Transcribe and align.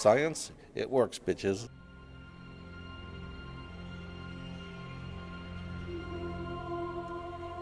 Science, 0.00 0.52
it 0.74 0.88
works, 0.88 1.18
bitches. 1.18 1.68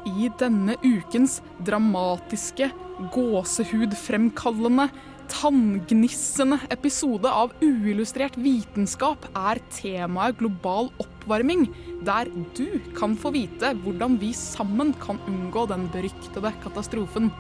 I 0.07 0.29
denne 0.39 0.77
ukens 0.85 1.41
dramatiske, 1.67 2.71
gåsehudfremkallende, 3.11 4.87
tanngnissende 5.29 6.61
episode 6.71 7.27
av 7.27 7.51
Uillustrert 7.59 8.39
vitenskap 8.39 9.27
er 9.35 9.59
temaet 9.75 10.39
global 10.39 10.93
oppvarming, 11.03 11.67
der 12.07 12.31
du 12.55 12.79
kan 12.95 13.19
få 13.19 13.35
vite 13.35 13.75
hvordan 13.83 14.15
vi 14.23 14.31
sammen 14.31 14.95
kan 15.03 15.19
unngå 15.27 15.67
den 15.75 15.91
beryktede 15.91 16.55
katastrofen. 16.63 17.33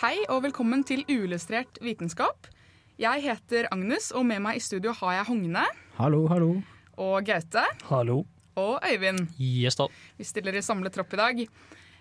Hei 0.00 0.16
og 0.32 0.42
velkommen 0.46 0.82
til 0.88 1.02
Uillustrert 1.10 1.80
vitenskap. 1.84 2.48
Jeg 3.00 3.22
heter 3.24 3.68
Agnes, 3.72 4.10
og 4.16 4.26
med 4.28 4.40
meg 4.44 4.58
i 4.60 4.62
studio 4.64 4.92
har 4.96 5.18
jeg 5.18 5.28
Hogne 5.30 5.62
Hallo, 5.98 6.22
hallo. 6.28 6.50
og 7.00 7.24
Gaute 7.24 7.62
Hallo. 7.88 8.22
og 8.60 8.80
Øyvind. 8.84 9.26
Yes 9.40 9.76
da. 9.80 9.86
Vi 10.18 10.24
stiller 10.28 10.56
i 10.56 10.62
samlet 10.64 10.92
tropp 10.96 11.12
i 11.16 11.20
dag. 11.20 11.40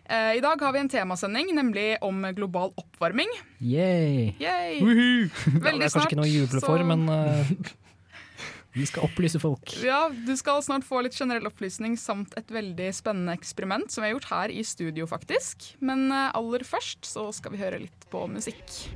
Eh, 0.10 0.32
I 0.38 0.42
dag 0.44 0.60
har 0.64 0.74
vi 0.74 0.80
en 0.80 0.90
temasending, 0.90 1.52
nemlig 1.56 1.98
om 2.02 2.24
global 2.36 2.72
oppvarming. 2.78 3.30
Yay. 3.62 4.34
Yay! 4.42 4.80
Woohoo! 4.82 5.30
det 5.60 5.68
er 5.68 5.80
kanskje 5.86 6.08
ikke 6.10 6.20
noe 6.20 6.28
å 6.28 6.34
juble 6.34 6.64
for, 6.64 6.80
så- 6.82 6.88
men 6.88 7.08
eh, 7.10 7.52
vi 8.80 8.88
skal 8.90 9.06
opplyse 9.08 9.42
folk. 9.42 9.76
Ja, 9.84 10.08
Du 10.10 10.34
skal 10.40 10.64
snart 10.66 10.88
få 10.88 11.04
litt 11.06 11.18
generell 11.18 11.48
opplysning 11.50 11.98
samt 12.00 12.36
et 12.40 12.52
veldig 12.54 12.90
spennende 12.96 13.36
eksperiment 13.38 13.92
som 13.92 14.04
vi 14.04 14.10
har 14.10 14.18
gjort 14.18 14.32
her 14.32 14.56
i 14.56 14.64
studio, 14.66 15.08
faktisk. 15.10 15.74
Men 15.84 16.08
eh, 16.12 16.32
aller 16.38 16.66
først 16.68 17.08
så 17.08 17.30
skal 17.36 17.56
vi 17.56 17.64
høre 17.64 17.84
litt 17.84 18.10
på 18.12 18.26
musikk. 18.32 18.90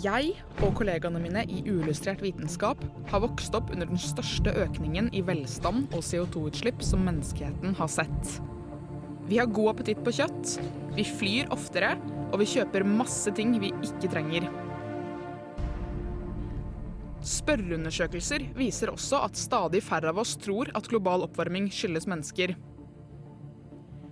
Jeg 0.00 0.36
og 0.62 0.76
kollegaene 0.78 1.18
mine 1.18 1.42
i 1.50 1.64
Uillustrert 1.66 2.20
vitenskap 2.22 2.78
har 3.10 3.22
vokst 3.24 3.56
opp 3.58 3.72
under 3.74 3.88
den 3.90 3.98
største 3.98 4.52
økningen 4.62 5.08
i 5.18 5.22
velstand 5.26 5.90
og 5.90 6.04
CO2-utslipp 6.06 6.78
som 6.86 7.02
menneskeheten 7.08 7.74
har 7.74 7.90
sett. 7.90 8.36
Vi 9.26 9.40
har 9.40 9.50
god 9.50 9.72
appetitt 9.72 9.98
på 10.06 10.14
kjøtt, 10.14 10.54
vi 10.94 11.06
flyr 11.06 11.50
oftere, 11.54 11.96
og 12.30 12.38
vi 12.38 12.48
kjøper 12.52 12.86
masse 12.86 13.34
ting 13.34 13.56
vi 13.62 13.72
ikke 13.82 14.12
trenger. 14.14 14.46
Spørreundersøkelser 17.20 18.46
viser 18.56 18.92
også 18.94 19.20
at 19.26 19.36
stadig 19.36 19.82
færre 19.84 20.12
av 20.14 20.20
oss 20.22 20.36
tror 20.40 20.70
at 20.76 20.88
global 20.88 21.26
oppvarming 21.26 21.68
skyldes 21.72 22.08
mennesker. 22.08 22.54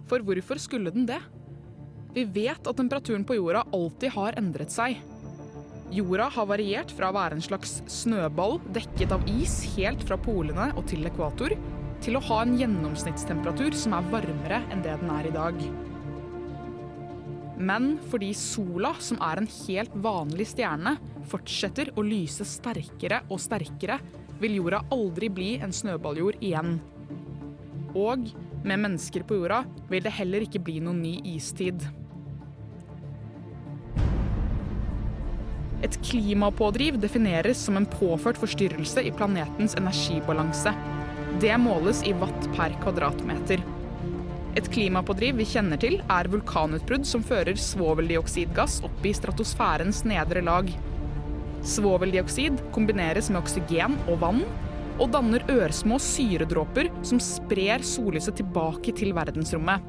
For 0.09 0.25
hvorfor 0.25 0.61
skulle 0.61 0.93
den 0.93 1.09
det? 1.09 1.21
Vi 2.13 2.25
vet 2.25 2.69
at 2.69 2.77
temperaturen 2.77 3.25
på 3.29 3.37
jorda 3.39 3.65
alltid 3.77 4.13
har 4.13 4.37
endret 4.41 4.73
seg. 4.73 5.01
Jorda 5.93 6.29
har 6.35 6.49
variert 6.51 6.93
fra 6.93 7.09
å 7.09 7.17
være 7.17 7.39
en 7.39 7.45
slags 7.45 7.79
snøball 7.89 8.59
dekket 8.77 9.13
av 9.15 9.25
is 9.39 9.63
helt 9.77 10.03
fra 10.05 10.19
polene 10.21 10.69
og 10.77 10.85
til 10.91 11.09
ekvator, 11.09 11.55
til 12.05 12.19
å 12.19 12.25
ha 12.29 12.43
en 12.45 12.57
gjennomsnittstemperatur 12.61 13.77
som 13.77 13.97
er 13.97 14.11
varmere 14.13 14.61
enn 14.69 14.85
det 14.85 14.99
den 15.01 15.13
er 15.17 15.29
i 15.31 15.35
dag. 15.35 15.63
Men 17.59 17.97
fordi 18.13 18.31
sola, 18.39 18.93
som 19.03 19.19
er 19.25 19.41
en 19.41 19.49
helt 19.65 19.97
vanlig 20.05 20.47
stjerne, 20.53 20.95
fortsetter 21.29 21.93
å 21.97 22.05
lyse 22.07 22.47
sterkere 22.49 23.23
og 23.29 23.41
sterkere, 23.43 23.99
vil 24.39 24.59
jorda 24.61 24.85
aldri 24.95 25.31
bli 25.33 25.51
en 25.63 25.75
snøballjord 25.75 26.43
igjen. 26.45 26.79
Og 27.99 28.29
med 28.65 28.83
mennesker 28.85 29.25
på 29.27 29.41
jorda 29.41 29.63
vil 29.91 30.05
det 30.05 30.15
heller 30.19 30.45
ikke 30.47 30.63
bli 30.63 30.79
noen 30.85 31.01
ny 31.03 31.17
istid. 31.37 31.87
Et 35.83 35.95
klimapådriv 36.03 36.99
defineres 36.99 37.61
som 37.63 37.79
en 37.79 37.87
påført 37.87 38.39
forstyrrelse 38.41 39.05
i 39.07 39.13
planetens 39.15 39.77
energibalanse. 39.79 40.73
Det 41.39 41.55
måles 41.63 42.03
i 42.09 42.15
watt 42.19 42.49
per 42.57 42.75
kvadratmeter. 42.83 43.63
Et 44.59 44.71
klimapådriv 44.75 45.37
vi 45.39 45.47
kjenner 45.47 45.79
til, 45.79 46.01
er 46.11 46.31
vulkanutbrudd 46.33 47.07
som 47.07 47.23
fører 47.23 47.59
svoveldioksidgass 47.63 48.81
opp 48.89 49.07
i 49.07 49.15
stratosfærens 49.15 50.03
nedre 50.09 50.43
lag. 50.43 50.73
Svoveldioksid 51.67 52.61
kombineres 52.75 53.31
med 53.33 53.43
oksygen 53.43 53.97
og 54.09 54.21
vann, 54.23 54.43
og 54.99 55.13
danner 55.15 55.45
ørsmå 55.53 55.99
syredråper 56.03 56.91
som 57.07 57.21
sprer 57.23 57.85
sollyset 57.87 58.39
tilbake 58.41 58.95
til 58.99 59.15
verdensrommet. 59.17 59.85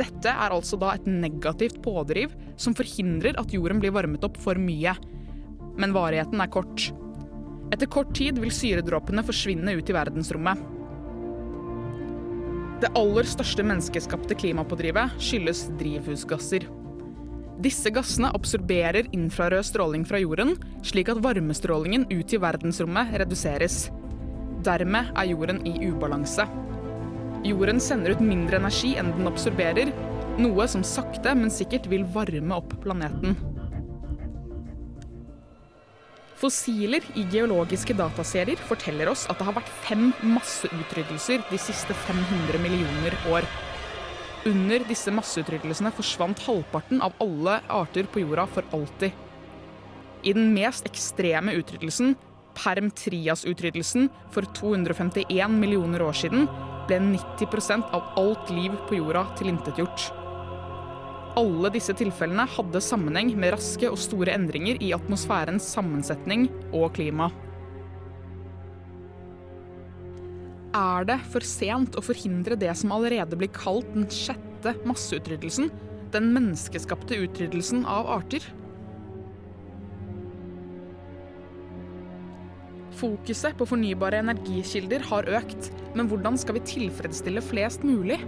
Dette 0.00 0.30
er 0.30 0.54
altså 0.54 0.78
da 0.80 0.94
et 0.94 1.06
negativt 1.10 1.80
pådriv 1.82 2.32
som 2.60 2.74
forhindrer 2.78 3.38
at 3.40 3.54
jorden 3.54 3.82
blir 3.82 3.94
varmet 3.94 4.24
opp 4.26 4.38
for 4.40 4.58
mye. 4.58 4.94
Men 5.78 5.94
varigheten 5.94 6.42
er 6.42 6.50
kort. 6.52 6.90
Etter 7.70 7.90
kort 7.90 8.12
tid 8.16 8.38
vil 8.42 8.54
syredråpene 8.54 9.24
forsvinne 9.26 9.76
ut 9.78 9.90
i 9.90 9.96
verdensrommet. 9.96 10.62
Det 12.80 12.88
aller 12.96 13.26
største 13.28 13.64
menneskeskapte 13.66 14.38
klimapådrivet 14.40 15.18
skyldes 15.20 15.66
drivhusgasser. 15.78 16.64
Disse 17.60 17.90
gassene 17.92 18.30
absorberer 18.32 19.10
infrarød 19.12 19.66
stråling 19.68 20.06
fra 20.08 20.20
jorden, 20.22 20.54
slik 20.86 21.10
at 21.12 21.20
varmestrålingen 21.20 22.06
ut 22.08 22.32
i 22.32 22.40
verdensrommet 22.40 23.12
reduseres. 23.20 23.90
Dermed 24.64 25.12
er 25.12 25.28
jorden 25.28 25.60
i 25.68 25.74
ubalanse. 25.90 26.46
Jorden 27.44 27.80
sender 27.80 28.16
ut 28.16 28.24
mindre 28.24 28.56
energi 28.60 28.94
enn 29.00 29.12
den 29.12 29.28
absorberer, 29.28 29.92
noe 30.40 30.66
som 30.72 30.84
sakte, 30.86 31.34
men 31.36 31.52
sikkert 31.52 31.88
vil 31.92 32.06
varme 32.14 32.56
opp 32.56 32.72
planeten. 32.80 33.36
Fossiler 36.40 37.04
i 37.20 37.26
geologiske 37.28 37.92
dataserier 37.92 38.60
forteller 38.70 39.10
oss 39.12 39.26
at 39.28 39.36
det 39.36 39.44
har 39.44 39.58
vært 39.58 39.72
fem 39.84 40.06
masseutryddelser 40.24 41.44
de 41.50 41.60
siste 41.60 41.96
500 42.06 42.62
millioner 42.64 43.16
år. 43.28 43.44
Under 44.48 44.80
disse 44.88 45.12
masseutryddelsene 45.12 45.90
forsvant 45.92 46.40
halvparten 46.46 47.02
av 47.04 47.18
alle 47.20 47.58
arter 47.68 48.06
på 48.08 48.22
jorda 48.22 48.46
for 48.48 48.64
alltid. 48.72 49.12
I 50.24 50.32
den 50.36 50.54
mest 50.54 50.88
ekstreme 50.88 51.52
utryddelsen, 51.58 52.14
Perm-Trias-utryddelsen 52.56 54.08
for 54.32 54.48
251 54.56 55.52
millioner 55.60 56.02
år 56.04 56.16
siden, 56.16 56.48
ble 56.88 57.02
90% 57.04 57.92
av 57.96 58.16
alt 58.20 58.48
liv 58.52 58.74
på 58.88 58.96
jorda 58.98 59.26
tilintetgjort. 59.38 60.08
Alle 61.40 61.70
disse 61.76 61.94
tilfellene 61.96 62.48
hadde 62.56 62.82
sammenheng 62.82 63.30
med 63.38 63.54
raske 63.54 63.92
og 63.92 64.00
store 64.00 64.34
endringer 64.34 64.80
i 64.82 64.90
atmosfærens 64.96 65.68
sammensetning 65.76 66.48
og 66.72 66.90
klima. 66.96 67.28
Er 70.70 71.02
det 71.08 71.16
for 71.32 71.42
sent 71.42 71.96
å 71.98 72.02
forhindre 72.04 72.54
det 72.54 72.70
som 72.78 72.92
allerede 72.94 73.34
blir 73.38 73.50
kalt 73.50 73.88
den 73.90 74.06
sjette 74.14 74.76
masseutryddelsen, 74.86 75.66
den 76.14 76.28
menneskeskapte 76.36 77.18
utryddelsen 77.24 77.82
av 77.90 78.06
arter? 78.20 78.44
Fokuset 83.00 83.58
på 83.58 83.66
fornybare 83.66 84.20
energikilder 84.22 85.02
har 85.10 85.26
økt, 85.40 85.72
men 85.98 86.06
hvordan 86.06 86.38
skal 86.38 86.60
vi 86.60 86.66
tilfredsstille 86.76 87.42
flest 87.42 87.82
mulig? 87.82 88.20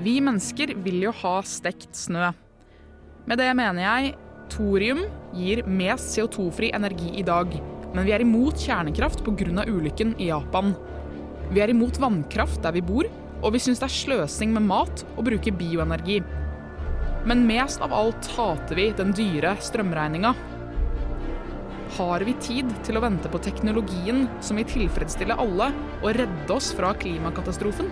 Vi 0.00 0.20
mennesker 0.22 0.76
vil 0.86 1.02
jo 1.08 1.18
ha 1.24 1.38
stekt 1.42 1.98
snø. 1.98 2.30
Med 3.26 3.42
det 3.42 3.50
mener 3.58 3.82
jeg 3.82 4.14
thorium 4.50 5.04
gir 5.36 5.62
mest 5.66 6.12
CO2-fri 6.14 6.70
energi 6.76 7.12
i 7.20 7.24
dag, 7.26 7.52
men 7.94 8.06
vi 8.06 8.14
er 8.14 8.24
imot 8.24 8.58
kjernekraft 8.60 9.24
pga. 9.24 9.64
ulykken 9.66 10.14
i 10.18 10.28
Japan. 10.28 10.74
Vi 11.50 11.60
er 11.60 11.70
imot 11.70 11.98
vannkraft 11.98 12.62
der 12.62 12.72
vi 12.72 12.82
bor, 12.82 13.08
og 13.42 13.52
vi 13.54 13.58
syns 13.58 13.80
det 13.80 13.88
er 13.88 13.96
sløsing 13.96 14.52
med 14.54 14.66
mat 14.68 15.04
å 15.16 15.24
bruke 15.24 15.52
bioenergi. 15.52 16.20
Men 17.26 17.46
mest 17.46 17.80
av 17.84 17.92
alt 17.92 18.26
hater 18.36 18.76
vi 18.76 18.90
den 18.96 19.12
dyre 19.12 19.56
strømregninga. 19.60 20.34
har 21.96 22.22
vi 22.24 22.32
tid 22.40 22.70
til 22.86 22.96
å 22.96 23.02
vente 23.02 23.28
på 23.28 23.40
teknologien 23.42 24.28
som 24.40 24.56
vil 24.56 24.64
tilfredsstille 24.64 25.34
alle 25.34 25.72
og 26.00 26.14
redde 26.16 26.54
oss 26.54 26.70
fra 26.72 26.94
klimakatastrofen? 26.94 27.90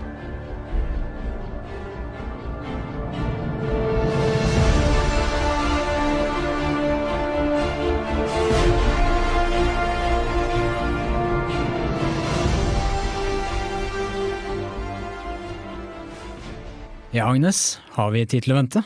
Ja, 17.11 17.25
Agnes, 17.25 17.79
har 17.95 18.11
vi 18.13 18.21
tid 18.29 18.43
til 18.45 18.53
å 18.53 18.59
vente? 18.59 18.83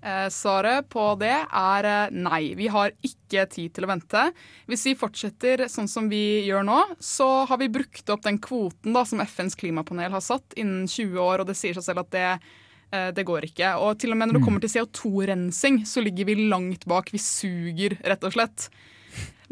Eh, 0.00 0.28
svaret 0.32 0.86
på 0.88 1.02
det 1.20 1.34
er 1.44 1.86
eh, 1.88 2.12
nei. 2.16 2.54
Vi 2.56 2.70
har 2.72 2.94
ikke 3.04 3.42
tid 3.52 3.74
til 3.76 3.84
å 3.84 3.90
vente. 3.90 4.22
Hvis 4.64 4.86
vi 4.88 4.94
fortsetter 4.96 5.66
sånn 5.68 5.90
som 5.92 6.06
vi 6.08 6.46
gjør 6.46 6.64
nå, 6.64 6.78
så 7.04 7.26
har 7.44 7.60
vi 7.60 7.68
brukt 7.72 8.08
opp 8.08 8.22
den 8.24 8.38
kvoten 8.40 8.96
da, 8.96 9.02
som 9.04 9.20
FNs 9.20 9.58
klimapanel 9.60 10.14
har 10.16 10.24
satt 10.24 10.56
innen 10.56 10.86
20 10.88 11.20
år, 11.20 11.42
og 11.42 11.50
det 11.50 11.56
sier 11.58 11.76
seg 11.76 11.84
selv 11.84 12.00
at 12.06 12.14
det, 12.16 12.30
eh, 12.96 13.10
det 13.12 13.26
går 13.28 13.44
ikke. 13.50 13.74
Og 13.84 13.98
til 14.00 14.14
og 14.14 14.20
med 14.22 14.30
når 14.30 14.38
det 14.38 14.44
kommer 14.46 14.64
til 14.64 14.72
CO2-rensing, 14.78 15.82
så 15.84 16.00
ligger 16.00 16.30
vi 16.30 16.46
langt 16.48 16.86
bak. 16.88 17.12
Vi 17.12 17.20
suger, 17.20 17.98
rett 18.08 18.24
og 18.24 18.32
slett. 18.38 18.70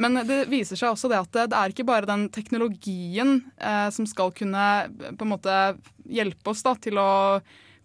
Men 0.01 0.17
det 0.25 0.47
viser 0.49 0.81
seg 0.81 0.95
også 0.95 1.13
det 1.13 1.21
at 1.21 1.37
det, 1.37 1.59
er 1.61 1.77
ikke 1.77 1.85
bare 1.93 2.09
den 2.09 2.31
teknologien 2.33 3.43
eh, 3.61 3.91
som 3.93 4.09
skal 4.09 4.33
kunne 4.33 4.65
på 5.13 5.29
en 5.29 5.33
måte 5.35 5.59
hjelpe 6.09 6.57
oss 6.57 6.65
da, 6.65 6.73
til 6.81 6.97
å 6.97 7.11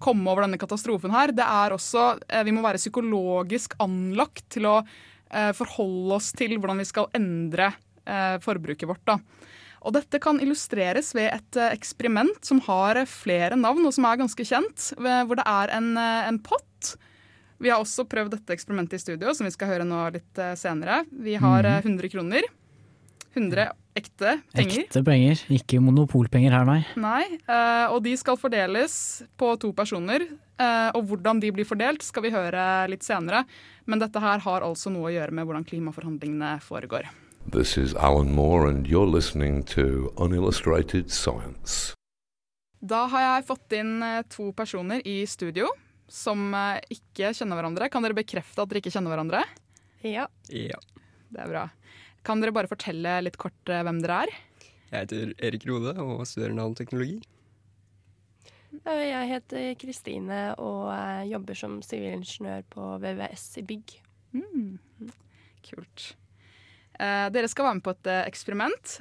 komme 0.03 0.29
over 0.31 0.45
denne 0.45 0.59
katastrofen 0.61 1.13
her. 1.13 1.33
Det 1.35 1.45
er 1.45 1.75
også 1.75 2.07
eh, 2.27 2.45
Vi 2.47 2.53
må 2.55 2.63
være 2.65 2.81
psykologisk 2.81 3.77
anlagt 3.83 4.45
til 4.53 4.69
å 4.69 4.77
eh, 4.81 5.51
forholde 5.57 6.17
oss 6.19 6.31
til 6.38 6.57
hvordan 6.57 6.81
vi 6.81 6.88
skal 6.89 7.09
endre 7.17 7.71
eh, 8.05 8.38
forbruket 8.44 8.89
vårt. 8.89 9.03
da. 9.09 9.19
Og 9.88 9.94
dette 9.95 10.19
kan 10.19 10.41
illustreres 10.44 11.13
ved 11.15 11.29
et 11.31 11.59
eksperiment 11.69 12.39
som 12.44 12.59
har 12.65 12.99
flere 13.07 13.55
navn, 13.55 13.85
og 13.88 13.94
som 13.95 14.07
er 14.09 14.19
ganske 14.19 14.44
kjent. 14.44 14.89
Hvor 14.97 15.38
det 15.38 15.45
er 15.47 15.71
en, 15.77 15.94
en 15.95 16.39
pott. 16.44 16.97
Vi 17.61 17.69
har 17.71 17.81
også 17.81 18.05
prøvd 18.09 18.35
dette 18.35 18.53
eksperimentet 18.57 18.97
i 18.97 19.05
studio, 19.05 19.33
som 19.38 19.47
vi 19.47 19.53
skal 19.53 19.71
høre 19.71 19.88
nå 19.88 20.01
litt 20.17 20.41
senere. 20.59 21.03
Vi 21.13 21.38
har 21.41 21.65
eh, 21.65 21.79
100 21.85 22.11
kroner. 22.13 22.49
100 23.35 23.69
ekte 23.97 24.38
penger. 24.53 24.83
Ekte 24.85 25.03
penger, 25.06 25.41
ikke 25.53 25.79
monopolpenger 25.83 26.53
her, 26.53 26.65
nei. 26.68 26.79
Nei, 27.00 27.24
uh, 27.50 27.94
og 27.94 28.01
de 28.06 28.13
skal 28.19 28.38
fordeles 28.39 28.97
på 29.39 29.53
to 29.62 29.71
personer. 29.77 30.25
Uh, 30.57 30.89
og 30.97 31.12
hvordan 31.12 31.41
de 31.41 31.51
blir 31.53 31.68
fordelt 31.69 32.06
skal 32.06 32.25
vi 32.25 32.33
høre 32.33 32.62
litt 32.91 33.06
senere. 33.06 33.44
Men 33.85 34.01
dette 34.01 34.21
her 34.21 34.41
har 34.45 34.65
altså 34.65 34.91
noe 34.94 35.09
å 35.09 35.13
gjøre 35.13 35.35
med 35.35 35.47
hvordan 35.47 35.68
klimaforhandlingene 35.68 36.57
foregår. 36.65 37.09
This 37.47 37.77
is 37.79 37.94
Alan 37.95 38.33
Moore, 38.35 38.68
and 38.68 38.88
you're 38.88 39.07
listening 39.07 39.63
to 39.75 40.12
Unillustrated 40.18 41.12
Science. 41.12 41.94
Da 42.80 43.06
har 43.09 43.23
jeg 43.23 43.47
fått 43.47 43.73
inn 43.73 44.03
eh, 44.06 44.19
to 44.30 44.51
personer 44.53 45.01
i 45.07 45.21
studio 45.25 45.71
som 46.12 46.53
ikke 46.94 47.33
kjenner 47.35 47.57
hverandre. 47.59 47.88
Kan 47.91 48.06
dere 48.06 48.15
bekrefte 48.15 48.62
at 48.63 48.69
dere 48.69 48.80
ikke 48.83 48.94
kjenner 48.94 49.12
hverandre? 49.12 49.41
Ja. 50.06 50.27
Ja. 50.47 50.77
Det 51.33 51.41
er 51.44 51.50
bra. 51.51 51.63
Kan 52.27 52.44
dere 52.44 52.51
bare 52.51 52.68
fortelle 52.68 53.21
litt 53.24 53.39
kort 53.39 53.71
eh, 53.71 53.83
hvem 53.88 54.01
dere 54.03 54.25
er? 54.25 54.35
Jeg 54.91 55.06
heter 55.06 55.33
Erik 55.47 55.63
Rode 55.69 55.94
og 56.03 56.25
studerer 56.27 56.56
nanoteknologi. 56.57 57.21
Eh, 58.83 59.03
Jeg 59.07 59.29
heter 59.31 59.68
Kristine 59.79 60.41
og 60.59 60.89
eh, 60.91 61.24
jobber 61.31 61.56
som 61.59 61.79
sivilingeniør 61.85 62.65
på 62.74 62.89
VVS 63.03 63.45
i 63.62 63.65
bygg. 63.68 63.95
Kult. 65.68 66.09
Eh, 67.00 67.27
dere 67.31 67.47
skal 67.51 67.69
være 67.69 67.79
med 67.79 67.88
på 67.88 67.95
et 67.95 68.12
eksperiment. 68.25 68.97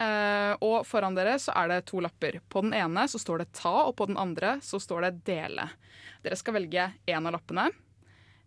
Eh, 0.00 0.54
og 0.64 0.86
foran 0.88 1.18
dere 1.18 1.34
så 1.42 1.52
er 1.58 1.74
det 1.74 1.82
to 1.90 2.00
lapper. 2.00 2.38
På 2.48 2.62
den 2.64 2.74
ene 2.78 3.04
så 3.10 3.18
står 3.20 3.42
det 3.42 3.50
ta, 3.58 3.74
og 3.90 3.96
på 3.98 4.06
den 4.08 4.18
andre 4.20 4.56
så 4.64 4.80
står 4.80 5.08
det 5.08 5.14
dele. 5.28 5.66
Dere 6.24 6.38
skal 6.38 6.56
velge 6.56 6.86
én 7.10 7.26
av 7.26 7.34
lappene. 7.34 7.66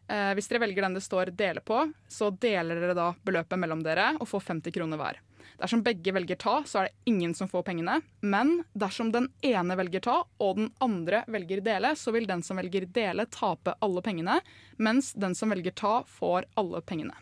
Eh, 0.08 0.32
hvis 0.36 0.50
dere 0.52 0.64
velger 0.66 0.86
den 0.86 0.98
det 0.98 1.04
står 1.06 1.32
dele 1.38 1.62
på, 1.64 1.86
så 2.12 2.32
deler 2.32 2.82
dere 2.82 2.96
da 2.98 3.12
beløpet 3.24 3.60
mellom 3.60 3.84
dere 3.86 4.14
og 4.20 4.28
får 4.28 4.48
50 4.50 4.76
kroner 4.76 5.00
hver. 5.00 5.22
Dersom 5.60 5.84
begge 5.86 6.12
velger 6.16 6.36
ta, 6.40 6.56
så 6.68 6.82
er 6.82 6.90
det 6.90 7.12
ingen 7.12 7.34
som 7.38 7.48
får 7.48 7.64
pengene. 7.68 8.00
Men 8.22 8.64
dersom 8.74 9.12
den 9.14 9.30
ene 9.46 9.78
velger 9.80 10.04
ta, 10.04 10.16
og 10.42 10.58
den 10.58 10.72
andre 10.84 11.24
velger 11.32 11.62
dele, 11.64 11.94
så 11.96 12.12
vil 12.16 12.28
den 12.28 12.44
som 12.44 12.60
velger 12.60 12.88
dele, 12.90 13.28
tape 13.32 13.76
alle 13.80 14.04
pengene, 14.04 14.40
mens 14.78 15.14
den 15.14 15.36
som 15.38 15.54
velger 15.54 15.76
ta, 15.78 15.94
får 16.10 16.50
alle 16.60 16.82
pengene. 16.82 17.16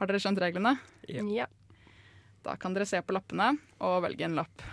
Har 0.00 0.10
dere 0.10 0.20
skjønt 0.20 0.42
reglene? 0.42 0.76
Ja. 1.08 1.24
Ja. 1.30 1.48
Da 2.42 2.56
kan 2.58 2.74
dere 2.74 2.88
se 2.90 2.98
på 3.06 3.14
lappene 3.14 3.52
og 3.78 4.00
velge 4.02 4.26
en 4.26 4.34
lapp. 4.34 4.64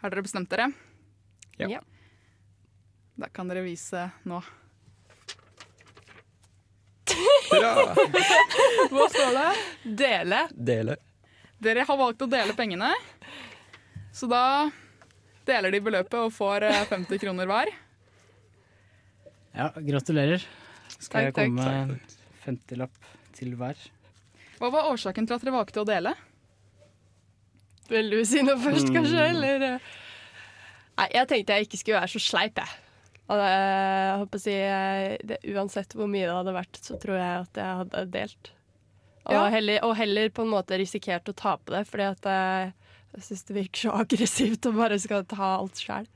Har 0.00 0.10
dere 0.12 0.24
bestemt 0.24 0.50
dere? 0.50 0.70
Ja. 1.60 1.68
Ja. 1.68 1.80
Da 3.20 3.28
kan 3.28 3.48
dere 3.50 3.60
vise 3.66 4.06
nå. 4.24 4.40
Bra! 7.50 7.72
Hva 8.94 9.06
står 9.12 9.34
det? 9.36 9.48
Dele. 9.98 10.38
Dele. 10.54 10.96
Dere 11.60 11.84
har 11.84 11.98
valgt 12.00 12.22
å 12.24 12.28
dele 12.30 12.54
pengene. 12.56 12.94
Så 14.16 14.28
da 14.30 14.70
deler 15.44 15.74
de 15.74 15.82
beløpet 15.84 16.16
og 16.22 16.32
får 16.32 16.64
eh, 16.70 16.80
50 16.88 17.20
kroner 17.20 17.50
hver. 17.50 17.72
Ja, 19.52 19.68
gratulerer. 19.74 20.46
Skal 20.96 21.28
jeg 21.28 21.34
Takk, 21.34 21.44
jeg 21.44 21.52
komme 21.52 21.66
med 21.66 21.96
en 21.98 22.00
50-lapp 22.46 23.12
til 23.36 23.52
hver? 23.58 23.76
Hva 24.60 24.72
var 24.72 24.88
årsaken 24.94 25.28
til 25.28 25.36
at 25.36 25.44
dere 25.44 25.58
valgte 25.58 25.82
å 25.82 25.88
dele? 25.88 26.14
Vil 27.90 28.10
du 28.12 28.20
si 28.28 28.42
noe 28.46 28.58
først, 28.62 28.92
kanskje? 28.94 29.24
Eller? 29.32 29.66
eh? 29.74 29.90
Nei, 31.00 31.08
jeg 31.16 31.28
tenkte 31.30 31.56
jeg 31.56 31.66
ikke 31.68 31.80
skulle 31.80 31.98
være 32.00 32.12
så 32.12 32.22
sleip, 32.22 32.60
jeg. 32.60 32.78
Og 33.30 33.38
det, 33.38 33.50
jeg 33.50 34.14
håper 34.20 34.40
å 34.40 34.42
si, 34.42 34.54
eh, 34.58 35.16
det, 35.30 35.38
uansett 35.54 35.94
hvor 35.98 36.08
mye 36.10 36.26
det 36.26 36.34
hadde 36.34 36.54
vært, 36.56 36.80
så 36.82 36.96
tror 37.02 37.18
jeg 37.20 37.44
at 37.44 37.60
jeg 37.62 37.78
hadde 37.82 38.04
delt. 38.16 38.50
Og, 39.20 39.32
Ja. 39.36 39.42
heller, 39.52 39.82
og 39.86 39.94
heller 39.98 40.30
på 40.34 40.42
en 40.46 40.50
måte 40.50 40.78
risikert 40.80 41.28
å 41.30 41.34
tape 41.36 41.70
det, 41.76 41.84
fordi 41.86 42.06
at 42.08 42.26
jeg, 42.26 42.72
jeg 43.14 43.26
syns 43.28 43.44
det 43.46 43.56
virker 43.60 43.84
så 43.84 43.92
aggressivt 44.02 44.66
å 44.66 44.72
bare 44.74 44.98
skal 45.02 45.24
ta 45.30 45.52
alt 45.60 45.78
sjøl. 45.78 46.08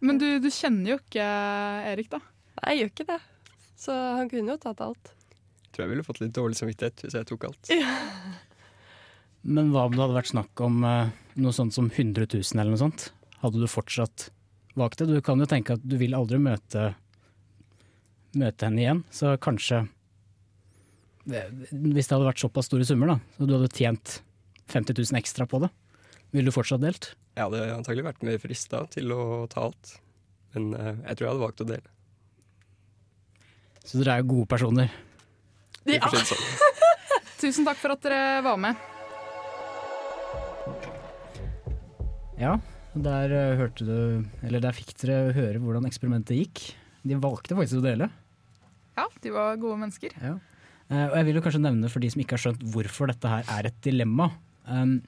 Men 0.00 0.16
du, 0.16 0.38
du 0.40 0.46
kjenner 0.48 0.94
jo 0.94 0.96
ikke 0.96 1.24
Erik, 1.90 2.06
da. 2.08 2.22
Nei, 2.62 2.70
jeg 2.72 2.78
gjør 2.80 2.92
ikke 2.94 3.04
det. 3.10 3.18
Så 3.76 3.92
han 4.16 4.30
kunne 4.32 4.54
jo 4.54 4.60
tatt 4.62 4.80
alt. 4.80 5.10
Jeg 5.12 5.74
Tror 5.74 5.84
jeg 5.84 5.90
ville 5.92 6.04
fått 6.06 6.20
litt 6.22 6.32
dårlig 6.38 6.56
samvittighet 6.56 7.04
hvis 7.04 7.16
jeg 7.18 7.28
tok 7.28 7.44
alt. 7.50 7.68
Men 9.42 9.70
hva 9.72 9.86
om 9.88 9.94
det 9.94 10.02
hadde 10.02 10.18
vært 10.18 10.32
snakk 10.32 10.62
om 10.64 10.82
eh, 10.84 11.12
noe 11.40 11.54
sånt 11.56 11.74
som 11.76 11.88
100 11.88 12.26
000 12.28 12.60
eller 12.60 12.74
noe 12.74 12.80
sånt? 12.80 13.06
Hadde 13.40 13.62
du 13.62 13.68
fortsatt 13.70 14.28
valgt 14.78 15.00
det? 15.00 15.08
Du 15.08 15.22
kan 15.24 15.40
jo 15.40 15.48
tenke 15.48 15.78
at 15.78 15.84
du 15.84 15.96
vil 16.00 16.16
aldri 16.16 16.40
møte, 16.42 16.90
møte 18.36 18.68
henne 18.68 18.84
igjen, 18.84 19.00
så 19.10 19.36
kanskje 19.40 19.86
Hvis 21.24 22.08
det 22.08 22.14
hadde 22.14 22.26
vært 22.26 22.42
såpass 22.42 22.68
store 22.68 22.84
summer, 22.88 23.14
da, 23.14 23.16
så 23.36 23.48
du 23.48 23.54
hadde 23.56 23.72
tjent 23.76 24.20
50 24.72 24.96
000 24.98 25.18
ekstra 25.20 25.46
på 25.50 25.60
det, 25.62 25.70
ville 26.34 26.50
du 26.50 26.54
fortsatt 26.54 26.82
delt? 26.82 27.12
Jeg 27.36 27.46
hadde 27.46 27.74
antagelig 27.74 28.06
vært 28.06 28.24
mer 28.26 28.38
frista 28.42 28.84
til 28.92 29.12
å 29.14 29.46
ta 29.50 29.64
alt. 29.68 29.96
Men 30.54 30.72
eh, 30.74 30.94
jeg 31.08 31.16
tror 31.18 31.26
jeg 31.26 31.32
hadde 31.32 31.44
valgt 31.44 31.64
å 31.64 31.68
dele. 31.68 31.92
Så 33.86 34.00
dere 34.00 34.16
er 34.16 34.22
jo 34.22 34.30
gode 34.34 34.50
personer. 34.50 34.92
Sånn. 35.86 36.42
Tusen 37.40 37.66
takk 37.66 37.78
for 37.80 37.94
at 37.94 38.02
dere 38.04 38.42
var 38.44 38.58
med. 38.60 38.88
Ja, 42.40 42.54
der 42.96 43.32
eh, 43.36 43.58
hørte 43.58 43.84
du 43.84 43.96
Eller 44.46 44.62
der 44.64 44.72
fikk 44.72 44.94
dere 45.02 45.34
høre 45.36 45.60
hvordan 45.60 45.84
eksperimentet 45.84 46.38
gikk. 46.38 46.62
De 47.04 47.18
valgte 47.20 47.56
faktisk 47.56 47.82
å 47.82 47.84
dele. 47.84 48.08
Ja, 48.96 49.04
de 49.20 49.32
var 49.34 49.58
gode 49.60 49.76
mennesker. 49.82 50.14
Ja. 50.16 50.38
Eh, 50.88 51.04
og 51.04 51.16
jeg 51.18 51.26
vil 51.28 51.36
jo 51.38 51.42
kanskje 51.44 51.62
nevne 51.62 51.90
for 51.92 52.00
de 52.00 52.08
som 52.12 52.22
ikke 52.22 52.38
har 52.38 52.44
skjønt 52.46 52.64
hvorfor 52.72 53.12
dette 53.12 53.30
her 53.30 53.50
er 53.58 53.68
et 53.68 53.76
dilemma. 53.84 54.30
Um, 54.64 54.98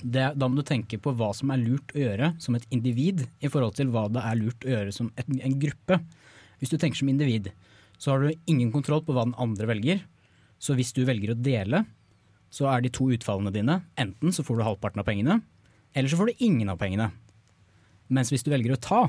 det, 0.00 0.26
da 0.36 0.48
må 0.48 0.60
du 0.60 0.64
tenke 0.68 1.00
på 1.00 1.12
hva 1.16 1.30
som 1.36 1.52
er 1.52 1.60
lurt 1.60 1.94
å 1.96 2.00
gjøre 2.00 2.30
som 2.40 2.56
et 2.56 2.66
individ 2.72 3.24
i 3.40 3.50
forhold 3.52 3.76
til 3.76 3.90
hva 3.92 4.06
det 4.12 4.22
er 4.24 4.38
lurt 4.38 4.64
å 4.64 4.72
gjøre 4.72 4.94
som 4.96 5.10
et, 5.20 5.28
en 5.28 5.56
gruppe. 5.60 5.98
Hvis 6.60 6.72
du 6.72 6.76
tenker 6.76 7.00
som 7.00 7.10
individ, 7.12 7.50
så 8.00 8.12
har 8.12 8.24
du 8.24 8.48
ingen 8.48 8.72
kontroll 8.72 9.02
på 9.04 9.16
hva 9.16 9.24
den 9.28 9.36
andre 9.40 9.68
velger. 9.72 10.04
Så 10.60 10.76
hvis 10.76 10.92
du 10.96 11.06
velger 11.08 11.32
å 11.32 11.40
dele, 11.40 11.86
så 12.52 12.68
er 12.68 12.84
de 12.84 12.92
to 12.92 13.08
utfallene 13.12 13.52
dine 13.54 13.80
enten 14.00 14.32
så 14.36 14.44
får 14.44 14.60
du 14.60 14.66
halvparten 14.66 15.00
av 15.00 15.08
pengene, 15.08 15.40
eller 15.94 16.08
så 16.08 16.18
får 16.20 16.30
du 16.30 16.44
ingen 16.46 16.70
av 16.72 16.78
pengene. 16.80 17.10
Mens 18.10 18.30
hvis 18.32 18.44
du 18.46 18.50
velger 18.52 18.74
å 18.74 18.80
ta, 18.82 19.00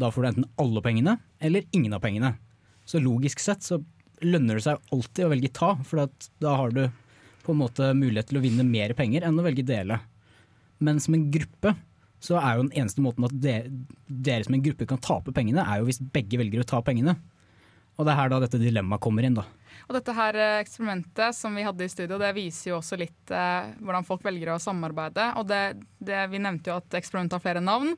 da 0.00 0.10
får 0.10 0.22
du 0.22 0.28
enten 0.30 0.50
alle 0.60 0.82
pengene 0.84 1.18
eller 1.44 1.66
ingen 1.76 1.94
av 1.96 2.02
pengene. 2.04 2.34
Så 2.84 3.00
logisk 3.00 3.40
sett 3.40 3.64
så 3.64 3.80
lønner 4.24 4.58
det 4.58 4.64
seg 4.66 4.94
alltid 4.94 5.26
å 5.26 5.32
velge 5.32 5.52
ta, 5.54 5.74
for 5.84 6.08
da 6.40 6.56
har 6.58 6.72
du 6.74 6.84
på 7.44 7.52
en 7.52 7.60
måte 7.60 7.90
mulighet 7.96 8.30
til 8.30 8.40
å 8.40 8.44
vinne 8.44 8.64
mer 8.66 8.94
penger 8.96 9.26
enn 9.26 9.38
å 9.40 9.44
velge 9.44 9.66
dele. 9.66 9.98
Men 10.84 11.00
som 11.00 11.16
en 11.16 11.28
gruppe 11.32 11.74
så 12.24 12.38
er 12.40 12.56
jo 12.56 12.64
den 12.64 12.76
eneste 12.80 13.04
måten 13.04 13.26
at 13.26 13.34
dere, 13.36 13.68
dere 14.08 14.46
som 14.46 14.56
en 14.56 14.64
gruppe 14.64 14.88
kan 14.88 15.00
tape 15.02 15.32
pengene, 15.36 15.64
er 15.64 15.80
jo 15.80 15.88
hvis 15.90 16.00
begge 16.00 16.40
velger 16.40 16.62
å 16.62 16.68
ta 16.68 16.80
pengene. 16.84 17.18
Og 17.94 18.06
det 18.06 18.14
er 18.14 18.20
her 18.22 18.32
da 18.32 18.40
dette 18.42 18.58
dilemmaet 18.58 19.02
kommer 19.02 19.26
inn, 19.26 19.38
da. 19.38 19.46
Og 19.84 19.96
dette 19.98 20.14
her 20.16 20.36
eh, 20.38 20.60
eksperimentet 20.62 21.36
som 21.36 21.54
vi 21.56 21.64
hadde 21.66 21.84
i 21.84 21.90
studio, 21.92 22.16
det 22.20 22.32
viser 22.36 22.70
jo 22.70 22.78
også 22.78 22.96
litt 22.96 23.32
eh, 23.34 23.72
hvordan 23.84 24.06
folk 24.06 24.24
velger 24.24 24.54
å 24.54 24.60
samarbeide. 24.62 25.26
Og 25.40 25.48
det, 25.50 25.60
det, 26.00 26.22
vi 26.32 26.40
nevnte 26.40 26.72
jo 26.72 26.78
at 26.78 26.96
eksperimentet 26.96 27.36
har 27.36 27.44
flere 27.44 27.62
navn. 27.64 27.92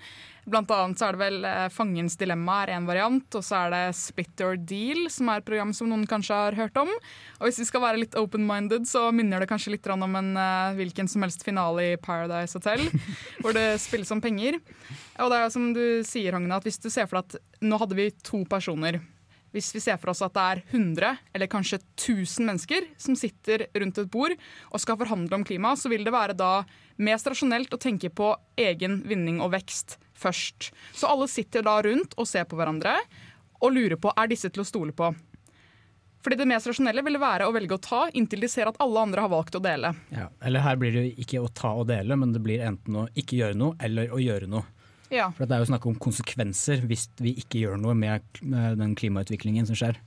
Blant 0.47 0.71
annet 0.75 0.99
så 0.99 1.09
er 1.09 1.17
det 1.17 1.23
vel 1.23 1.47
eh, 1.47 1.69
Fangens 1.75 2.19
dilemma 2.19 2.59
er 2.65 2.75
en 2.75 2.88
variant, 2.91 3.38
og 3.38 3.47
så 3.47 3.61
er 3.61 3.75
det 3.75 3.85
Split 4.00 4.45
or 4.47 4.59
Deal, 4.59 5.07
som 5.15 5.31
er 5.31 5.41
et 5.43 5.47
program 5.47 5.73
som 5.76 5.91
noen 5.93 6.07
kanskje 6.11 6.43
har 6.43 6.59
hørt 6.59 6.83
om. 6.83 6.91
Og 7.38 7.47
hvis 7.47 7.62
vi 7.62 7.71
skal 7.71 7.87
være 7.87 8.03
litt 8.03 8.19
open-minded, 8.19 8.88
så 8.91 9.09
minner 9.15 9.43
det 9.43 9.50
kanskje 9.53 9.76
litt 9.76 9.91
om 9.95 10.07
en 10.11 10.33
eh, 10.43 10.76
hvilken 10.81 11.11
som 11.12 11.23
helst 11.23 11.47
finale 11.47 11.93
i 11.93 11.99
Paradise 12.03 12.59
Hotel, 12.59 12.83
hvor 13.45 13.55
det 13.55 13.69
spilles 13.85 14.11
om 14.11 14.25
penger. 14.25 14.59
Og 15.23 15.31
det 15.31 15.38
er 15.38 15.47
jo 15.47 15.55
som 15.55 15.71
du 15.76 15.85
sier, 16.07 16.35
Hogne, 16.35 16.59
at 16.59 16.67
hvis 16.67 16.83
du 16.83 16.91
ser 16.91 17.07
for 17.07 17.23
deg 17.23 17.37
at 17.38 17.62
nå 17.62 17.79
hadde 17.79 17.99
vi 17.99 18.11
to 18.26 18.43
personer 18.50 18.99
hvis 19.55 19.71
vi 19.75 19.83
ser 19.83 20.00
for 20.00 20.12
oss 20.12 20.23
at 20.25 20.35
det 20.37 20.45
er 20.45 20.62
100 20.71 21.12
eller 21.37 21.50
kanskje 21.50 21.79
1000 21.81 22.49
mennesker 22.49 22.88
som 23.00 23.17
sitter 23.19 23.67
rundt 23.76 24.00
et 24.03 24.11
bord 24.12 24.35
og 24.71 24.83
skal 24.83 24.99
forhandle 25.00 25.38
om 25.38 25.47
klima, 25.47 25.75
så 25.76 25.91
vil 25.93 26.05
det 26.07 26.15
være 26.15 26.37
da 26.37 26.65
mest 27.03 27.29
rasjonelt 27.29 27.73
å 27.73 27.81
tenke 27.81 28.11
på 28.11 28.33
egen 28.61 29.00
vinning 29.09 29.41
og 29.45 29.53
vekst 29.55 29.99
først. 30.17 30.73
Så 30.97 31.09
alle 31.09 31.29
sitter 31.29 31.65
da 31.67 31.79
rundt 31.85 32.17
og 32.17 32.29
ser 32.29 32.49
på 32.49 32.59
hverandre 32.59 32.99
og 33.62 33.73
lurer 33.73 33.97
på 34.00 34.12
er 34.17 34.29
disse 34.31 34.50
til 34.53 34.65
å 34.65 34.69
stole 34.69 34.97
på. 34.97 35.12
Fordi 36.26 36.37
Det 36.41 36.49
mest 36.50 36.67
rasjonelle 36.67 37.05
ville 37.07 37.21
være 37.23 37.47
å 37.47 37.53
velge 37.55 37.76
å 37.76 37.79
ta 37.79 38.00
inntil 38.19 38.43
de 38.43 38.49
ser 38.50 38.67
at 38.67 38.79
alle 38.83 38.99
andre 38.99 39.23
har 39.23 39.31
valgt 39.31 39.55
å 39.55 39.62
dele. 39.62 39.93
Ja, 40.11 40.26
eller 40.43 40.65
her 40.65 40.79
blir 40.81 40.97
det 40.97 41.05
ikke 41.23 41.38
å 41.38 41.47
ta 41.55 41.71
og 41.79 41.87
dele, 41.87 42.17
men 42.19 42.33
det 42.35 42.43
blir 42.43 42.65
enten 42.67 42.97
å 42.99 43.05
ikke 43.15 43.38
gjøre 43.38 43.55
noe 43.55 43.76
eller 43.79 44.11
å 44.11 44.19
gjøre 44.19 44.49
noe. 44.50 44.67
Ja. 45.13 45.31
For 45.37 45.47
Det 45.47 45.57
er 45.57 45.63
jo 45.63 45.71
snakk 45.71 45.87
om 45.87 45.99
konsekvenser 46.03 46.83
hvis 46.89 47.07
vi 47.23 47.37
ikke 47.43 47.63
gjør 47.63 47.81
noe 47.81 47.95
med, 47.99 48.25
med 48.43 48.81
den 48.81 48.97
klimautviklingen 48.99 49.69
som 49.69 49.79
skjer. 49.79 50.01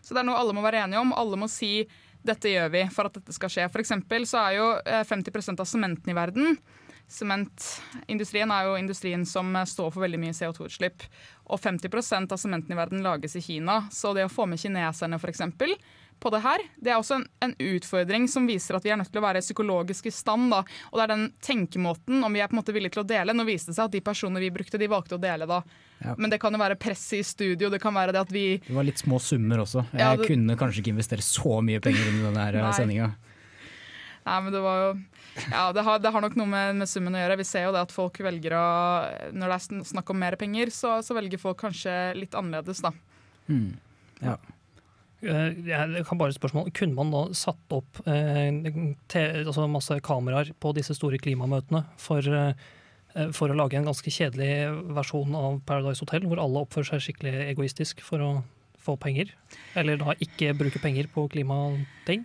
Så 0.00 0.14
det 0.14 0.22
er 0.22 0.28
noe 0.28 0.38
alle 0.40 0.54
må 0.56 0.62
være 0.64 0.84
enige 0.84 1.02
om. 1.02 1.14
Alle 1.16 1.38
må 1.40 1.50
si 1.50 1.84
dette 2.26 2.52
gjør 2.52 2.68
vi 2.72 2.84
for 2.92 3.08
at 3.08 3.16
dette 3.16 3.32
skal 3.32 3.52
skje. 3.52 3.66
For 3.72 3.82
eksempel 3.82 4.26
så 4.28 4.44
er 4.44 4.58
jo 4.58 4.68
50 5.08 5.32
eh, 5.32 5.52
av 5.56 5.68
sementen 5.68 6.12
i 6.12 6.16
verden 6.16 6.58
Sementindustrien 7.10 8.52
er 8.54 8.68
jo 8.68 8.76
industrien 8.78 9.24
som 9.26 9.50
står 9.66 9.88
for 9.90 10.04
veldig 10.04 10.20
mye 10.22 10.34
CO2-utslipp. 10.36 11.02
Og 11.50 11.58
50% 11.58 12.30
av 12.30 12.38
sementen 12.38 12.70
i 12.70 12.78
verden 12.78 13.02
lages 13.02 13.34
i 13.34 13.42
Kina. 13.42 13.80
Så 13.90 14.12
det 14.14 14.28
å 14.28 14.30
få 14.30 14.46
med 14.46 14.60
kineserne 14.62 15.18
f.eks 15.18 15.42
på 16.20 16.30
det 16.34 16.42
her. 16.44 16.62
Det 16.76 16.92
er 16.92 16.98
også 17.00 17.18
en, 17.18 17.26
en, 17.44 17.54
utfordring 17.60 18.26
som 18.30 18.46
viser 18.48 18.76
at 18.76 18.86
vi 18.86 18.92
er 18.92 18.98
nødt 19.00 19.10
til 19.12 19.20
å 19.20 19.24
være 19.24 19.42
psykologisk 19.44 20.10
i 20.10 20.14
stand. 20.14 20.50
Da. 20.52 20.62
Og 20.90 20.98
det 20.98 21.06
er 21.06 21.12
den 21.14 21.26
tenkemåten, 21.44 22.20
om 22.26 22.36
vi 22.36 22.42
er 22.42 22.50
på 22.50 22.56
en 22.56 22.60
måte 22.60 22.74
villige 22.76 22.98
til 22.98 23.04
å 23.04 23.08
dele. 23.08 23.34
Nå 23.36 23.46
viste 23.48 23.72
det 23.72 23.78
seg 23.78 23.88
at 23.88 23.94
de 23.96 24.02
personene 24.04 24.42
vi 24.42 24.52
brukte, 24.54 24.80
de 24.80 24.90
valgte 24.90 25.16
å 25.16 25.22
dele 25.22 25.48
da. 25.50 25.62
Ja. 26.00 26.14
Men 26.16 26.32
det 26.32 26.40
kan 26.40 26.54
jo 26.54 26.60
være 26.60 26.78
presset 26.80 27.20
i 27.20 27.24
studio, 27.26 27.68
det 27.72 27.80
kan 27.82 27.96
være 27.96 28.14
det 28.16 28.22
at 28.22 28.30
vi 28.32 28.44
Det 28.64 28.76
var 28.76 28.86
litt 28.88 29.00
små 29.00 29.18
summer 29.20 29.64
også. 29.64 29.84
Jeg 29.92 30.04
ja, 30.04 30.14
det... 30.16 30.28
kunne 30.30 30.56
kanskje 30.60 30.84
ikke 30.84 30.94
investere 30.94 31.24
så 31.24 31.58
mye 31.64 31.82
penger 31.84 32.08
inn 32.08 32.22
i 32.22 32.28
denne 32.28 32.72
sendinga. 32.78 33.10
Nei, 34.20 34.38
men 34.44 34.52
det 34.52 34.60
var 34.64 34.80
jo 34.82 34.88
Ja, 35.48 35.64
det 35.72 35.82
har, 35.86 36.00
det 36.02 36.10
har 36.12 36.22
nok 36.24 36.34
noe 36.36 36.50
med, 36.50 36.80
med, 36.82 36.88
summen 36.90 37.16
å 37.16 37.20
gjøre. 37.22 37.38
Vi 37.40 37.46
ser 37.48 37.68
jo 37.68 37.74
det 37.74 37.84
at 37.86 37.94
folk 37.94 38.18
velger 38.20 38.56
å 38.58 38.64
Når 39.32 39.52
det 39.52 39.58
er 39.58 39.84
snakk 39.92 40.12
om 40.12 40.20
mer 40.20 40.36
penger, 40.40 40.72
så, 40.74 40.98
så 41.06 41.16
velger 41.16 41.40
folk 41.40 41.60
kanskje 41.62 41.94
litt 42.18 42.36
annerledes, 42.36 42.82
da. 42.84 42.92
Mm. 43.48 43.70
Ja. 44.20 44.36
Eh, 45.20 45.56
jeg 45.68 46.04
kan 46.08 46.18
bare 46.18 46.32
spørsmål, 46.32 46.70
Kunne 46.72 46.96
man 46.96 47.10
da 47.12 47.22
satt 47.36 47.74
opp 47.76 48.00
eh, 48.08 48.48
altså 49.44 49.66
masse 49.68 49.98
kameraer 50.00 50.54
på 50.60 50.72
disse 50.76 50.96
store 50.96 51.20
klimamøtene 51.20 51.84
for, 52.00 52.24
eh, 52.24 53.28
for, 53.36 53.52
å 53.52 53.58
lage 53.58 53.76
en 53.76 53.88
ganske 53.90 54.08
kjedelig 54.08 54.70
versjon 54.96 55.36
av 55.36 55.60
Paradise 55.68 56.00
Hotel, 56.00 56.24
hvor 56.24 56.40
alle 56.40 56.64
oppfører 56.64 56.94
seg 56.94 57.04
skikkelig 57.04 57.50
egoistisk 57.50 58.00
for 58.06 58.24
å 58.24 58.30
få 58.80 58.96
penger? 58.96 59.34
Eller 59.76 60.00
da 60.00 60.16
ikke 60.24 60.54
bruke 60.56 60.80
penger 60.80 61.10
på 61.12 61.28
klimating? 61.28 62.24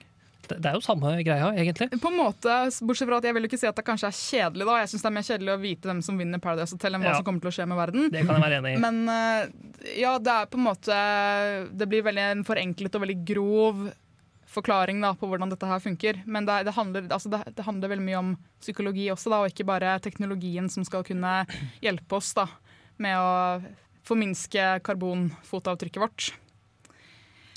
Det 0.51 0.69
er 0.69 0.77
jo 0.77 0.83
samme 0.85 1.11
greia, 1.25 1.49
egentlig. 1.57 1.89
På 2.01 2.11
en 2.11 2.19
måte, 2.19 2.55
Bortsett 2.85 3.09
fra 3.09 3.19
at 3.21 3.27
jeg 3.27 3.35
vil 3.37 3.47
ikke 3.47 3.59
si 3.59 3.69
at 3.69 3.77
det 3.77 3.85
kanskje 3.87 4.11
er 4.11 4.17
kjedelig. 4.19 4.67
da. 4.69 4.77
Jeg 4.81 4.91
syns 4.93 5.05
det 5.05 5.09
er 5.09 5.17
mer 5.17 5.27
kjedelig 5.29 5.53
å 5.53 5.59
vite 5.61 5.91
hvem 5.91 6.01
som 6.05 6.21
vinner 6.21 6.43
Paradise 6.43 6.77
Hotel, 6.77 6.97
enn 6.97 7.05
hva 7.05 7.17
som 7.17 7.27
kommer 7.27 7.43
til 7.43 7.51
å 7.51 7.55
skje 7.57 7.67
med 7.71 7.79
verden. 7.79 8.07
Det 8.13 8.23
kan 8.23 8.37
jeg 8.37 8.45
være 8.45 8.61
enig 8.61 8.73
i. 8.75 8.81
Men 8.85 9.01
eh, 9.11 9.53
ja, 10.01 10.15
det 10.21 10.33
er 10.33 10.49
på 10.51 10.59
en 10.59 10.65
måte 10.65 10.97
Det 11.75 11.87
blir 11.89 12.05
veldig 12.05 12.25
en 12.31 12.43
forenklet 12.47 12.97
og 12.97 13.05
veldig 13.05 13.19
grov 13.27 13.85
forklaring 14.55 15.01
da, 15.03 15.13
på 15.17 15.27
hvordan 15.29 15.51
dette 15.51 15.69
her 15.69 15.81
funker. 15.83 16.21
Men 16.25 16.47
det, 16.47 16.61
det, 16.67 16.75
handler, 16.77 17.09
altså 17.09 17.31
det, 17.33 17.41
det, 17.57 17.65
handler, 17.67 17.91
veldig 17.91 18.05
mye 18.05 18.21
om 18.21 18.31
psykologi 18.63 19.09
også, 19.13 19.33
da, 19.33 19.41
og 19.41 19.51
ikke 19.51 19.67
bare 19.67 19.97
teknologien 20.03 20.69
som 20.71 20.85
skal 20.87 21.05
kunne 21.07 21.41
hjelpe 21.83 22.19
oss 22.19 22.31
da, 22.37 22.47
med 23.01 23.19
å 23.19 23.75
forminske 24.05 24.69
karbonfotavtrykket 24.85 26.03
vårt. 26.03 26.31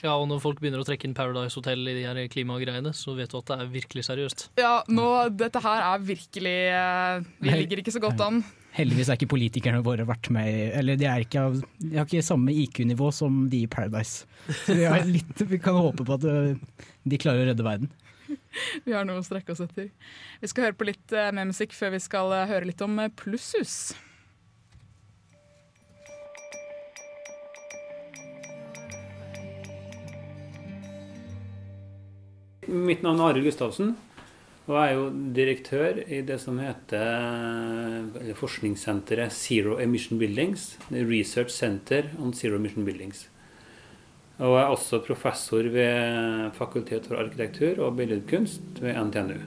Ja, 0.05 0.12
og 0.14 0.28
når 0.31 0.38
folk 0.43 0.61
begynner 0.62 0.78
å 0.78 0.87
trekke 0.87 1.09
inn 1.09 1.14
Paradise 1.17 1.59
Hotel 1.59 1.81
i 1.90 1.97
de 1.97 2.05
her 2.07 2.19
klimagreiene, 2.31 2.93
så 2.95 3.17
vet 3.19 3.33
du 3.33 3.40
at 3.40 3.49
det 3.50 3.57
er 3.59 3.71
virkelig 3.73 4.05
seriøst. 4.07 4.45
Ja, 4.61 4.76
nå, 4.87 5.07
dette 5.35 5.62
her 5.64 5.83
er 5.88 6.05
virkelig 6.07 6.55
uh, 6.71 7.26
Vi 7.43 7.57
ligger 7.64 7.83
ikke 7.83 7.95
så 7.97 8.02
godt 8.05 8.23
an. 8.23 8.45
Heldigvis 8.76 9.11
er 9.11 9.19
ikke 9.19 9.33
politikerne 9.33 9.83
våre 9.83 10.05
vært 10.07 10.28
med 10.31 10.76
Eller 10.76 10.99
de, 11.00 11.09
ikke, 11.25 11.49
de 11.83 11.97
har 11.97 12.07
ikke 12.07 12.23
samme 12.23 12.55
IQ-nivå 12.55 13.11
som 13.17 13.47
de 13.50 13.64
i 13.64 13.71
Paradise. 13.71 14.28
Så 14.62 14.76
vi, 14.78 14.87
litt, 15.17 15.43
vi, 15.50 15.59
kan 15.62 15.81
håpe 15.81 16.07
på 16.07 16.19
at 16.19 16.26
eh, 16.31 16.85
de 17.02 17.19
klarer 17.19 17.43
å 17.43 17.50
redde 17.50 17.67
verden. 17.67 17.90
Vi 18.85 18.93
har 18.95 19.09
noe 19.09 19.19
å 19.19 19.25
strekke 19.25 19.55
oss 19.55 19.64
etter. 19.64 19.88
Vi 20.38 20.50
skal 20.52 20.69
høre 20.69 20.78
på 20.78 20.87
litt 20.87 21.17
uh, 21.17 21.33
mer 21.35 21.49
musikk 21.50 21.75
før 21.75 21.97
vi 21.97 22.05
skal 22.05 22.37
høre 22.52 22.71
litt 22.71 22.87
om 22.87 23.00
plusshus. 23.19 23.97
Mitt 32.69 33.01
navn 33.01 33.21
er 33.23 33.31
Arild 33.31 33.47
Gustavsen. 33.49 33.95
Og 34.69 34.75
jeg 34.77 34.91
er 34.91 34.99
jo 34.99 35.05
direktør 35.33 36.01
i 36.13 36.19
det 36.29 36.37
som 36.43 36.59
heter 36.61 38.35
forskningssenteret 38.37 39.33
Zero 39.33 39.79
Emission 39.81 40.21
Buildings. 40.21 40.75
Research 40.93 41.55
Center 41.55 42.11
on 42.21 42.35
Zero 42.37 42.59
Emission 42.61 42.85
Buildings. 42.85 43.25
Og 44.39 44.53
jeg 44.53 44.61
er 44.67 44.75
også 44.75 45.01
professor 45.07 45.71
ved 45.73 46.53
Fakultet 46.59 47.09
for 47.09 47.17
arkitektur 47.17 47.81
og 47.87 47.97
billedkunst 47.97 48.83
ved 48.85 49.01
NTNU. 49.09 49.41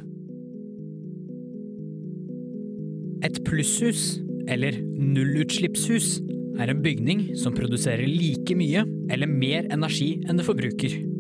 Et 3.22 3.38
plusshus, 3.46 4.18
eller 4.50 4.82
nullutslippshus, 4.98 6.18
er 6.58 6.74
en 6.74 6.82
bygning 6.82 7.28
som 7.38 7.54
produserer 7.54 8.10
like 8.10 8.58
mye 8.58 8.82
eller 9.14 9.30
mer 9.30 9.70
energi 9.70 10.16
enn 10.26 10.42
det 10.42 10.50
forbruker. 10.50 11.11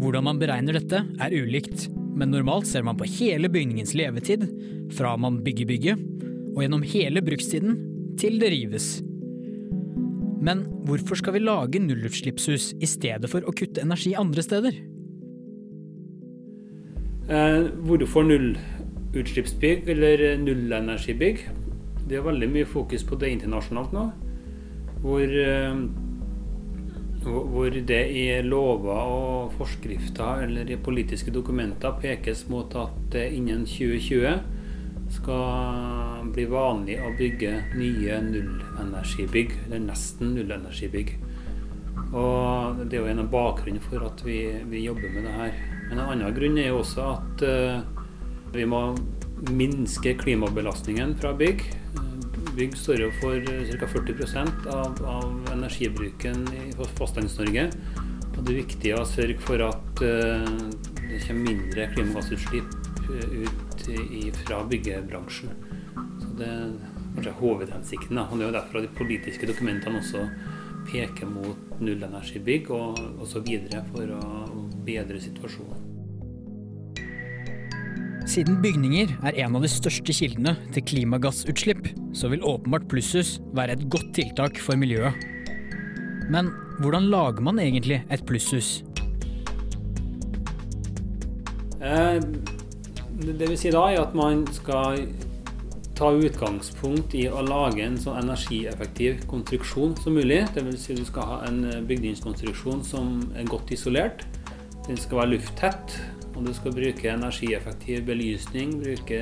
Hvordan 0.00 0.26
man 0.26 0.40
beregner 0.40 0.78
dette 0.78 1.04
er 1.22 1.34
ulikt, 1.34 1.88
men 2.14 2.32
normalt 2.34 2.66
ser 2.70 2.84
man 2.86 2.98
på 2.98 3.08
hele 3.08 3.50
bygningens 3.50 3.94
levetid, 3.98 4.46
fra 4.94 5.14
man 5.20 5.40
bygger 5.44 5.68
bygget, 5.70 6.04
og 6.54 6.62
gjennom 6.62 6.86
hele 6.86 7.22
brukstiden 7.24 7.78
til 8.20 8.38
det 8.42 8.50
rives. 8.54 8.88
Men 10.44 10.66
hvorfor 10.84 11.18
skal 11.18 11.36
vi 11.38 11.44
lage 11.44 11.80
nullutslippshus 11.80 12.74
i 12.82 12.88
stedet 12.90 13.30
for 13.32 13.46
å 13.46 13.54
kutte 13.56 13.82
energi 13.82 14.12
andre 14.18 14.44
steder? 14.44 14.76
Eh, 17.24 17.70
hvorfor 17.88 18.26
nullutslippsbygg 18.28 19.88
eller 19.94 20.26
nullenergibygg? 20.42 21.46
Det 22.04 22.18
er 22.18 22.26
veldig 22.26 22.50
mye 22.52 22.68
fokus 22.68 23.06
på 23.08 23.16
det 23.16 23.32
internasjonalt 23.38 23.94
nå. 23.96 24.04
Hvor 25.00 25.22
eh, 25.24 25.80
hvor 27.24 27.70
det 27.88 28.02
i 28.12 28.26
lover 28.44 29.14
og 29.14 29.54
forskrifter 29.58 30.44
eller 30.46 30.70
i 30.70 30.80
politiske 30.80 31.32
dokumenter 31.34 31.96
pekes 32.00 32.44
mot 32.52 32.74
at 32.76 32.98
det 33.14 33.30
innen 33.36 33.64
2020 33.68 34.38
skal 35.14 36.30
bli 36.34 36.46
vanlig 36.50 36.98
å 37.04 37.12
bygge 37.18 37.52
nye 37.78 38.18
nullenergibygg, 38.24 39.52
eller 39.66 39.84
nesten 39.84 40.34
nullenergibygg. 40.36 41.14
Og 42.14 42.84
Det 42.84 42.98
er 42.98 43.02
jo 43.02 43.10
en 43.10 43.24
av 43.24 43.30
bakgrunnene 43.32 43.82
for 43.84 44.04
at 44.06 44.22
vi, 44.26 44.38
vi, 44.70 44.84
jobber 44.86 45.10
med 45.14 45.26
det 45.26 45.34
her. 45.34 45.60
Men 45.88 45.98
en 45.98 46.06
annen 46.06 46.34
grunn 46.36 46.58
er 46.58 46.70
jo 46.70 46.80
også 46.82 47.06
at 47.14 47.44
uh, 47.46 47.82
vi 48.54 48.66
må 48.66 48.82
minske 49.50 50.14
klimabelastningen 50.20 51.16
fra 51.20 51.34
bygg. 51.36 51.64
Bygg 52.54 52.76
står 52.78 53.00
jo 53.02 53.10
for 53.18 53.46
ca. 53.78 53.86
40 53.90 54.68
av, 54.70 55.00
av 55.06 55.48
energibruken 55.52 56.44
i 56.54 56.68
Fastlands-Norge. 56.98 57.64
Og 58.34 58.40
det 58.42 58.52
er 58.52 58.60
viktig 58.60 58.92
å 58.94 59.04
sørge 59.08 59.38
for 59.42 59.62
at 59.66 60.02
uh, 60.02 60.46
det 61.02 61.20
kommer 61.26 61.48
mindre 61.50 61.86
klimagassutslipp 61.94 62.76
eh, 63.10 63.34
ut 63.44 64.38
fra 64.44 64.60
byggebransjen. 64.70 65.54
Så 66.22 66.30
Det 66.38 66.50
er 67.26 67.38
hovedhensikten. 67.40 68.18
Og 68.18 68.38
Det 68.38 68.46
er 68.46 68.50
jo 68.50 68.58
derfor 68.58 68.82
de 68.82 68.92
politiske 68.98 69.50
dokumentene 69.50 70.02
også 70.02 70.26
peker 70.90 71.30
mot 71.30 71.80
nullenergibygg 71.80 72.70
og 72.74 73.00
osv. 73.24 73.50
for 73.92 74.14
å 74.18 74.68
bedre 74.86 75.20
situasjonen. 75.20 75.83
Siden 78.24 78.62
bygninger 78.62 79.10
er 79.28 79.36
en 79.44 79.56
av 79.58 79.64
de 79.66 79.68
største 79.68 80.14
kildene 80.16 80.54
til 80.72 80.84
klimagassutslipp, 80.88 81.90
så 82.16 82.30
vil 82.32 82.44
åpenbart 82.48 82.86
plusshus 82.88 83.36
være 83.52 83.76
et 83.76 83.84
godt 83.92 84.14
tiltak 84.16 84.56
for 84.64 84.80
miljøet. 84.80 85.12
Men 86.32 86.48
hvordan 86.80 87.10
lager 87.12 87.44
man 87.44 87.60
egentlig 87.60 88.00
et 88.08 88.24
plusshus? 88.24 88.78
Eh, 91.84 92.16
det 93.20 93.44
vil 93.44 93.58
si 93.60 93.74
da 93.74 93.84
er 93.92 94.00
at 94.06 94.16
man 94.16 94.46
skal 94.56 95.04
ta 95.94 96.08
utgangspunkt 96.16 97.12
i 97.14 97.26
å 97.28 97.44
lage 97.44 97.84
en 97.84 98.00
så 98.00 98.16
energieffektiv 98.18 99.20
konstruksjon 99.30 99.92
som 100.00 100.16
mulig. 100.16 100.40
Vil 100.56 100.80
si 100.80 100.96
du 100.96 101.04
skal 101.04 101.28
ha 101.28 101.38
en 101.50 101.60
bygningskonstruksjon 101.86 102.80
som 102.88 103.20
er 103.36 103.52
godt 103.52 103.76
isolert. 103.76 104.24
Den 104.88 104.96
skal 105.00 105.20
være 105.20 105.36
lufttett, 105.36 105.94
og 106.34 106.44
du 106.46 106.52
skal 106.54 106.74
bruke 106.74 107.10
energieffektiv 107.10 108.04
belysning, 108.08 108.76
bruke 108.82 109.20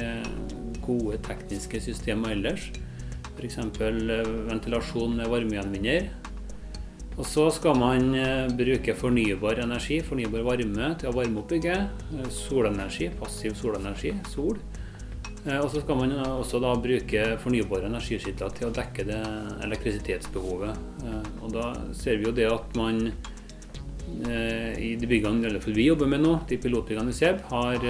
gode 0.82 1.20
tekniske 1.24 1.80
systemer 1.84 2.34
ellers. 2.34 2.70
F.eks. 3.36 3.58
ventilasjon 3.78 5.16
med 5.20 5.30
varmegjenvinner. 5.32 6.10
Og 7.12 7.26
så 7.28 7.50
skal 7.52 7.76
man 7.76 8.14
bruke 8.56 8.94
fornybar 8.96 9.60
energi, 9.60 10.00
fornybar 10.04 10.46
varme, 10.46 10.94
til 11.00 11.10
å 11.10 11.16
varme 11.16 11.42
opp 11.42 11.50
bygget. 11.52 12.06
Solenergi, 12.32 13.10
passiv 13.20 13.56
solenergi, 13.58 14.14
sol. 14.32 14.56
Og 15.42 15.68
så 15.72 15.82
skal 15.82 15.98
man 15.98 16.14
også 16.22 16.60
da 16.62 16.70
bruke 16.78 17.22
fornybare 17.42 17.88
energiskilter 17.90 18.52
til 18.56 18.68
å 18.68 18.74
dekke 18.76 19.04
det 19.08 19.20
elektrisitetsbehovet. 19.66 20.82
Og 21.42 21.52
da 21.52 21.72
ser 21.98 22.20
vi 22.20 22.28
jo 22.30 22.34
det 22.36 22.46
at 22.48 22.76
man 22.78 23.08
i 24.22 24.94
de 25.00 25.08
byggene 25.08 25.58
vi 25.66 25.86
jobber 25.86 26.10
med 26.10 26.22
nå, 26.24 26.36
de 26.48 26.58
pilotbyggene 26.60 27.10
vi 27.10 27.16
ser, 27.16 27.40
har, 27.50 27.86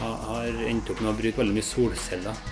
har 0.00 0.60
endt 0.68 0.92
opp 0.92 1.00
med 1.00 1.12
å 1.12 1.16
bruke 1.18 1.40
veldig 1.40 1.56
mye 1.56 1.66
solceller. 1.66 2.44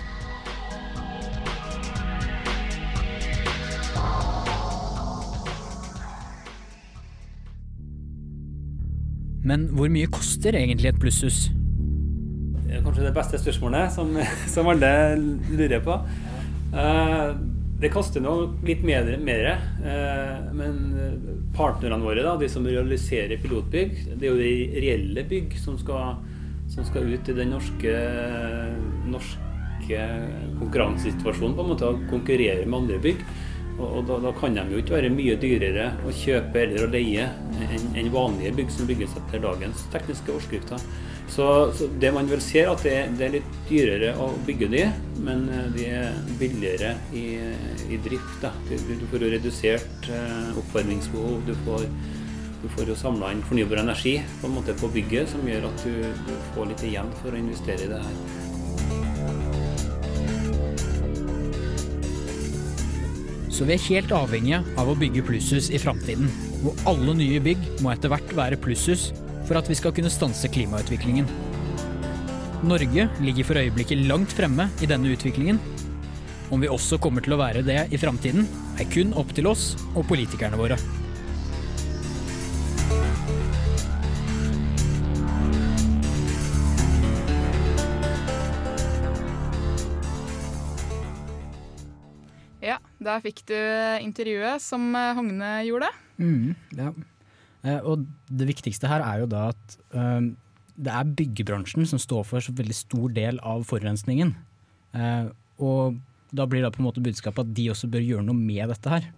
Men 9.43 9.67
hvor 9.75 9.91
mye 9.91 10.07
koster 10.11 10.55
egentlig 10.55 10.93
et 10.93 10.99
plusshus? 10.99 11.49
Kanskje 12.83 13.05
det 13.05 13.15
beste 13.15 13.39
spørsmålet 13.41 13.91
som, 13.93 14.15
som 14.53 14.69
alle 14.71 14.93
lurer 15.51 15.83
på. 15.83 15.97
Det 17.83 17.91
koster 17.91 18.23
nå 18.23 18.33
litt 18.63 18.83
mer, 18.87 19.09
mer 19.19 19.47
men 20.55 20.77
partnerne 21.55 21.99
våre, 21.99 22.23
da, 22.23 22.37
de 22.39 22.47
som 22.49 22.63
realiserer 22.67 23.41
pilotbygg, 23.43 23.97
det 24.15 24.23
er 24.23 24.31
jo 24.31 24.39
de 24.39 24.83
reelle 24.85 25.25
bygg 25.27 25.57
som 25.59 25.75
skal, 25.81 26.21
som 26.71 26.87
skal 26.87 27.11
ut 27.11 27.27
i 27.29 27.35
den 27.35 27.51
norske, 27.51 27.95
norske 29.11 30.05
konkurransesituasjonen 30.61 31.57
på 31.57 31.65
en 31.65 31.73
måte, 31.73 31.89
og 31.91 32.05
konkurrere 32.13 32.63
med 32.63 32.79
andre 32.85 33.01
bygg. 33.03 33.25
Og, 33.73 33.87
og 33.87 34.03
da, 34.07 34.19
da, 34.27 34.33
kan 34.37 34.55
de 34.55 34.63
jo 34.69 34.81
ikke 34.83 34.97
være 34.99 35.13
mye 35.13 35.37
dyrere 35.41 35.87
å 36.05 36.13
kjøpe 36.13 36.61
eller 36.61 36.85
å 36.85 36.91
leie 36.93 37.25
enn 37.63 37.97
en 37.99 38.11
vanlige 38.13 38.53
bygg 38.59 38.73
som 38.73 38.89
bygges 38.89 39.15
etter 39.17 39.41
dagens 39.43 39.87
tekniske 39.93 40.29
forskrifter. 40.29 40.83
Så, 41.27 41.71
så, 41.73 41.87
det 41.99 42.11
man 42.13 42.27
vel 42.29 42.41
ser, 42.43 42.69
at 42.69 42.83
det, 42.85 42.95
det, 43.17 43.25
er 43.25 43.35
litt 43.37 43.55
dyrere 43.69 44.11
å 44.21 44.27
bygge 44.45 44.69
de, 44.73 44.83
men 45.25 45.45
de 45.73 45.87
er 45.89 46.19
billigere 46.39 46.93
i, 47.15 47.39
i 47.89 47.99
drift. 48.03 48.45
Du, 48.69 48.75
du, 48.91 49.07
får 49.11 49.25
jo 49.25 49.31
redusert 49.33 50.11
eh, 50.13 50.59
oppvarmingsbehov, 50.61 51.41
du 51.47 51.55
får, 51.65 51.87
du 52.61 52.69
får 52.75 52.93
jo 52.93 52.99
samla 52.99 53.33
inn 53.33 53.43
fornybar 53.47 53.81
energi 53.81 54.19
på, 54.41 54.49
en 54.49 54.57
måte 54.59 54.77
på 54.77 54.91
bygget, 54.93 55.31
som 55.33 55.47
gjør 55.47 55.69
at 55.71 55.87
du, 55.87 55.99
du 56.27 56.33
får 56.53 56.71
litt 56.73 56.87
igjen 56.91 57.11
for 57.23 57.33
å 57.33 57.43
investere 57.43 57.87
i 57.87 57.91
det 57.95 58.03
her. 58.03 58.41
Så 63.53 63.67
vi 63.69 63.75
er 63.75 63.83
helt 63.85 64.13
avhengige 64.17 64.63
av 64.81 64.89
å 64.89 64.95
bygge 64.97 65.21
plusshus 65.27 65.69
i 65.69 65.81
framtiden. 65.81 66.29
Og 66.65 66.79
alle 66.89 67.13
nye 67.19 67.41
bygg 67.43 67.83
må 67.85 67.91
etter 67.93 68.09
hvert 68.09 68.31
være 68.37 68.57
plusshus 68.57 69.11
for 69.47 69.59
at 69.59 69.69
vi 69.69 69.75
skal 69.77 69.93
kunne 69.95 70.11
stanse 70.11 70.49
klimautviklingen. 70.51 71.27
Norge 72.63 73.09
ligger 73.19 73.47
for 73.47 73.59
øyeblikket 73.59 74.05
langt 74.07 74.31
fremme 74.31 74.69
i 74.81 74.87
denne 74.87 75.11
utviklingen. 75.11 75.59
Om 76.53 76.61
vi 76.63 76.71
også 76.71 76.99
kommer 77.01 77.23
til 77.23 77.35
å 77.35 77.41
være 77.41 77.63
det 77.65 77.79
i 77.91 77.99
framtiden, 77.99 78.47
er 78.79 78.87
kun 78.93 79.11
opp 79.19 79.33
til 79.35 79.49
oss 79.49 79.73
og 79.93 80.05
politikerne 80.07 80.59
våre. 80.59 80.77
Ja, 92.63 92.77
der 93.03 93.23
fikk 93.25 93.43
du 93.49 93.57
intervjuet 93.99 94.63
som 94.63 94.93
Hogne 94.93 95.57
gjorde. 95.67 95.91
Mm, 96.15 96.53
ja. 96.79 96.93
Eh, 97.63 97.79
og 97.79 98.05
det 98.27 98.49
viktigste 98.49 98.89
her 98.91 99.03
er 99.05 99.23
jo 99.23 99.29
da 99.31 99.49
at 99.53 99.77
um, 99.95 100.33
det 100.73 100.91
er 100.91 101.13
byggebransjen 101.19 101.87
som 101.87 102.01
står 102.01 102.25
for 102.27 102.43
så 102.43 102.53
veldig 102.55 102.75
stor 102.75 103.13
del 103.15 103.39
av 103.45 103.65
forurensningen. 103.69 104.33
Eh, 104.97 105.27
og 105.63 105.99
da 106.33 106.47
blir 106.49 106.65
da 106.65 106.71
på 106.73 106.81
en 106.81 106.89
måte 106.89 107.03
budskapet 107.03 107.45
at 107.45 107.55
de 107.55 107.69
også 107.71 107.89
bør 107.93 108.03
gjøre 108.03 108.27
noe 108.27 108.37
med 108.37 108.73
dette 108.73 108.89
her. 108.89 109.09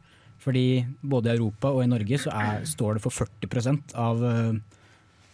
Fordi 0.43 0.83
både 1.01 1.31
i 1.31 1.37
Europa 1.37 1.71
og 1.71 1.85
i 1.85 1.89
Norge 1.89 2.19
så 2.21 2.33
er, 2.35 2.65
står 2.67 2.97
det 2.97 3.05
for 3.05 3.23
40 3.23 3.95
av, 3.95 4.23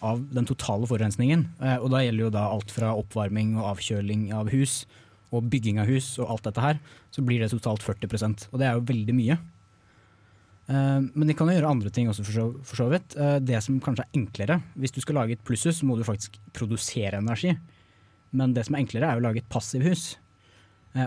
av 0.02 0.22
den 0.34 0.48
totale 0.50 0.88
forurensningen. 0.90 1.48
Eh, 1.62 1.78
og 1.80 1.92
da 1.94 2.04
gjelder 2.06 2.28
jo 2.28 2.34
da 2.34 2.48
alt 2.50 2.74
fra 2.74 2.94
oppvarming 2.98 3.56
og 3.60 3.74
avkjøling 3.76 4.30
av 4.38 4.52
hus 4.54 4.84
og 5.32 5.48
bygging 5.52 5.80
av 5.80 5.88
hus 5.88 6.18
og 6.20 6.30
alt 6.34 6.48
dette 6.50 6.64
her, 6.64 6.80
så 7.14 7.24
blir 7.24 7.40
det 7.40 7.52
totalt 7.54 7.84
40% 7.86 8.50
Og 8.52 8.60
det 8.60 8.68
er 8.68 8.76
jo 8.76 8.88
veldig 8.90 9.16
mye. 9.16 9.38
Men 10.68 11.28
de 11.28 11.34
kan 11.36 11.50
jo 11.50 11.56
gjøre 11.58 11.70
andre 11.74 11.90
ting 11.92 12.08
også, 12.08 12.24
for 12.24 12.36
så, 12.38 12.44
for 12.64 12.80
så 12.80 12.86
vidt. 12.94 13.16
Det 13.44 13.58
som 13.66 13.80
kanskje 13.84 14.06
er 14.06 14.20
enklere, 14.20 14.56
hvis 14.80 14.94
du 14.96 15.02
skal 15.04 15.18
lage 15.20 15.36
et 15.36 15.42
plusshus, 15.44 15.82
så 15.82 15.88
må 15.90 15.98
du 16.00 16.06
faktisk 16.08 16.38
produsere 16.56 17.20
energi. 17.20 17.52
Men 18.32 18.54
det 18.56 18.64
som 18.68 18.78
er 18.78 18.86
enklere, 18.86 19.10
er 19.10 19.20
å 19.20 19.26
lage 19.26 19.42
et 19.42 19.50
passivhus. 19.52 20.14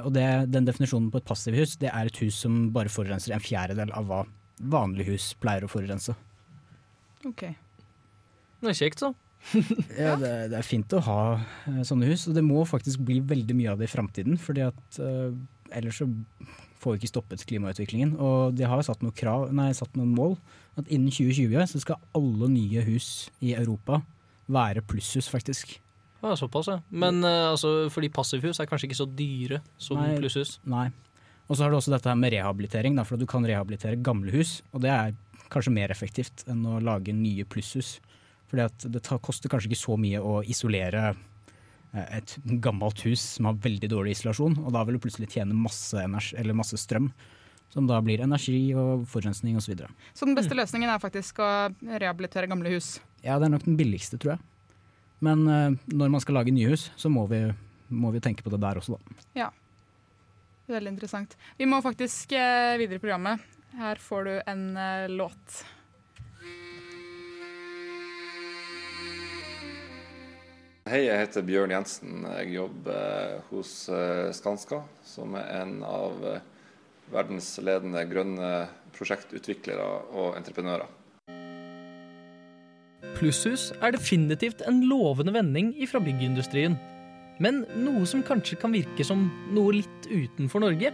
Og 0.02 0.10
det, 0.16 0.26
den 0.52 0.68
definisjonen 0.68 1.08
på 1.12 1.22
et 1.22 1.28
passivhus, 1.28 1.78
det 1.80 1.88
er 1.92 2.10
et 2.10 2.20
hus 2.20 2.42
som 2.44 2.66
bare 2.76 2.92
forurenser 2.92 3.36
en 3.36 3.44
fjerdedel 3.44 3.94
av 3.96 4.10
hva 4.10 4.20
vanlige 4.74 5.14
hus 5.14 5.32
pleier 5.40 5.64
å 5.66 5.70
forurense. 5.70 6.14
Ok. 7.24 7.46
Det 8.60 8.72
er 8.72 8.78
kjekt, 8.78 9.02
så. 9.02 9.12
ja, 10.04 10.14
det, 10.16 10.30
det, 10.52 10.56
er 10.56 10.64
fint 10.64 10.92
å 10.96 11.02
ha 11.04 11.18
sånne 11.84 12.08
hus, 12.08 12.26
og 12.30 12.36
det 12.36 12.44
må 12.46 12.62
faktisk 12.68 13.02
bli 13.04 13.18
veldig 13.24 13.56
mye 13.58 13.74
av 13.74 13.80
det 13.80 13.90
i 13.90 13.92
framtiden. 13.92 14.38
fordi 14.40 14.64
at 14.64 15.00
uh, 15.00 15.34
ellers 15.74 16.00
så 16.00 16.08
får 16.82 16.94
vi 16.94 17.02
ikke 17.02 17.12
stoppet 17.12 17.44
klimautviklingen. 17.48 18.16
Og 18.22 18.56
de 18.58 18.66
har 18.68 18.82
satt, 18.86 19.02
noen, 19.04 19.14
krav, 19.16 19.48
nei, 19.54 19.70
satt 19.76 19.94
noen 19.98 20.14
mål. 20.16 20.36
At 20.78 20.90
innen 20.90 21.12
2020 21.12 21.70
så 21.70 21.82
skal 21.82 22.02
alle 22.16 22.50
nye 22.52 22.84
hus 22.86 23.30
i 23.44 23.54
Europa 23.56 24.02
være 24.50 24.84
plusshus, 24.86 25.30
faktisk. 25.32 25.78
Ja, 26.24 26.34
såpass, 26.40 26.70
ja. 26.72 26.78
Men 26.88 27.20
uh, 27.24 27.52
altså, 27.52 27.90
fordi 27.92 28.08
passivhus 28.12 28.60
er 28.60 28.68
kanskje 28.68 28.88
ikke 28.88 29.02
så 29.02 29.08
dyre 29.08 29.60
som 29.80 30.00
nei, 30.00 30.14
plusshus? 30.18 30.58
Nei. 30.68 30.88
Og 31.44 31.56
så 31.56 31.64
har 31.64 31.72
du 31.72 31.76
også 31.76 31.92
dette 31.92 32.08
her 32.08 32.16
med 32.16 32.32
rehabilitering, 32.32 32.96
da, 32.96 33.04
for 33.04 33.20
du 33.20 33.26
kan 33.28 33.44
rehabilitere 33.44 34.00
gamle 34.00 34.32
hus. 34.32 34.58
Og 34.72 34.80
det 34.84 34.92
er 34.92 35.14
kanskje 35.52 35.74
mer 35.76 35.92
effektivt 35.92 36.46
enn 36.50 36.64
å 36.66 36.80
lage 36.82 37.12
nye 37.16 37.44
plusshus. 37.48 37.98
Fordi 38.48 38.64
at 38.64 38.86
det 38.94 39.04
koster 39.24 39.52
kanskje 39.52 39.72
ikke 39.72 39.82
så 39.82 39.98
mye 40.00 40.22
å 40.24 40.38
isolere 40.48 41.12
et 41.94 42.34
gammelt 42.62 43.04
hus 43.06 43.22
som 43.36 43.48
har 43.48 43.60
veldig 43.62 43.90
dårlig 43.92 44.16
isolasjon, 44.16 44.56
og 44.64 44.72
da 44.74 44.82
vil 44.86 44.96
du 44.96 45.02
plutselig 45.04 45.30
tjene 45.30 45.56
masse, 45.56 45.94
energi, 46.00 46.56
masse 46.56 46.78
strøm. 46.80 47.10
Som 47.74 47.88
da 47.90 47.96
blir 48.04 48.22
energi 48.22 48.68
og 48.78 49.06
forurensning 49.10 49.56
osv. 49.58 49.64
Så, 49.64 49.72
videre. 49.72 49.88
så 50.14 50.28
den 50.28 50.36
beste 50.38 50.54
løsningen 50.54 50.90
er 50.92 51.00
faktisk 51.02 51.40
å 51.42 51.48
rehabilitere 51.82 52.46
gamle 52.50 52.70
hus? 52.76 53.00
Ja, 53.24 53.40
det 53.40 53.48
er 53.48 53.54
nok 53.56 53.66
den 53.66 53.78
billigste, 53.78 54.18
tror 54.22 54.36
jeg. 54.36 54.44
Men 55.24 55.42
uh, 55.48 55.74
når 55.90 56.12
man 56.14 56.22
skal 56.22 56.38
lage 56.38 56.54
nye 56.54 56.70
hus, 56.70 56.90
så 57.00 57.10
må 57.10 57.24
vi, 57.30 57.40
må 57.90 58.12
vi, 58.14 58.22
tenke 58.22 58.46
på 58.46 58.52
det 58.52 58.62
der 58.62 58.78
også, 58.78 58.94
da. 58.94 59.26
Ja. 59.40 59.50
Veldig 60.70 60.94
interessant. 60.94 61.34
Vi 61.58 61.66
må 61.66 61.80
faktisk 61.82 62.36
uh, 62.36 62.76
videre 62.78 63.00
i 63.00 63.02
programmet. 63.02 63.42
Her 63.74 63.98
får 63.98 64.28
du 64.28 64.34
en 64.52 64.66
låt. 65.10 65.64
Hei, 70.84 71.06
jeg 71.06 71.16
heter 71.16 71.40
Bjørn 71.48 71.72
Jensen. 71.72 72.26
Jeg 72.28 72.58
jobber 72.58 73.38
hos 73.48 73.70
Skanska, 74.36 74.82
som 75.00 75.32
er 75.40 75.46
en 75.62 75.78
av 75.80 76.18
verdens 77.08 77.46
ledende 77.64 78.02
grønne 78.10 78.50
prosjektutviklere 78.92 79.86
og 80.12 80.36
entreprenører. 80.36 80.90
Plusshus 83.14 83.70
er 83.80 83.96
definitivt 83.96 84.60
en 84.68 84.82
lovende 84.90 85.32
vending 85.32 85.72
fra 85.88 86.02
byggindustrien. 86.04 86.76
Men 87.40 87.62
noe 87.80 88.04
som 88.04 88.20
kanskje 88.20 88.60
kan 88.60 88.76
virke 88.76 89.08
som 89.08 89.24
noe 89.56 89.78
litt 89.78 90.10
utenfor 90.12 90.66
Norge. 90.66 90.92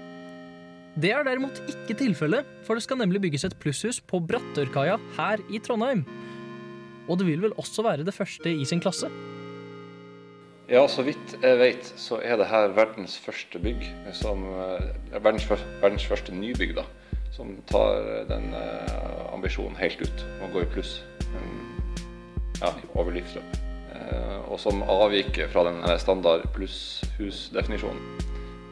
Det 1.03 1.11
er 1.11 1.27
derimot 1.27 1.59
ikke 1.67 1.99
tilfellet, 1.99 2.47
for 2.63 2.79
det 2.79 2.87
skal 2.87 3.03
nemlig 3.03 3.25
bygges 3.27 3.49
et 3.51 3.59
plusshus 3.59 3.99
på 3.99 4.23
Brattørkaia 4.23 5.01
her 5.19 5.43
i 5.51 5.59
Trondheim. 5.59 6.07
Og 7.11 7.19
det 7.19 7.27
vil 7.27 7.43
vel 7.43 7.59
også 7.59 7.83
være 7.83 8.07
det 8.07 8.15
første 8.15 8.55
i 8.55 8.71
sin 8.71 8.79
klasse? 8.79 9.11
Ja, 10.71 10.85
så 10.87 11.03
vidt 11.03 11.33
jeg 11.43 11.57
vet, 11.59 11.89
så 11.99 12.21
er 12.23 12.37
det 12.39 12.47
her 12.47 12.69
verdens 12.77 13.17
første 13.19 13.59
bygg, 13.59 13.81
som, 14.15 14.45
eh, 14.55 15.17
verdens, 15.17 15.49
verdens 15.83 16.05
første 16.07 16.31
nybygg, 16.31 16.77
da, 16.77 16.85
som 17.35 17.57
tar 17.67 18.05
den 18.29 18.55
eh, 18.55 19.33
ambisjonen 19.35 19.75
helt 19.81 19.99
ut 19.99 20.23
og 20.45 20.53
går 20.55 20.69
i 20.69 20.69
pluss 20.77 20.93
ja, 22.61 22.71
over 22.95 23.11
livsløp. 23.17 23.59
Eh, 23.97 24.37
og 24.47 24.61
som 24.63 24.85
avviker 24.87 25.51
fra 25.51 25.65
den 25.67 25.83
standard 25.99 26.47
plusshusdefinisjonen. 26.55 28.23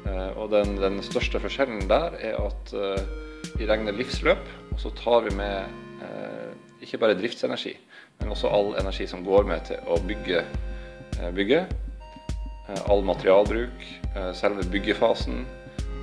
Eh, 0.06 0.38
og 0.38 0.54
den, 0.54 0.76
den 0.78 1.02
største 1.02 1.42
forskjellen 1.42 1.90
der 1.90 2.14
er 2.30 2.38
at 2.44 2.76
eh, 2.78 3.02
vi 3.58 3.66
regner 3.66 3.98
livsløp, 3.98 4.46
og 4.70 4.78
så 4.78 4.94
tar 5.02 5.26
vi 5.26 5.34
med 5.34 5.66
eh, 6.06 6.54
ikke 6.86 7.02
bare 7.02 7.18
driftsenergi, 7.18 7.74
men 8.22 8.30
også 8.38 8.54
all 8.54 8.76
energi 8.78 9.10
som 9.10 9.26
går 9.26 9.50
med 9.50 9.66
til 9.72 9.82
å 9.90 9.98
bygge 10.06 10.44
eh, 10.44 11.30
bygget. 11.34 11.87
Eh, 12.68 12.90
all 12.90 13.04
materialbruk, 13.04 14.00
eh, 14.14 14.32
selve 14.32 14.62
byggefasen, 14.62 15.46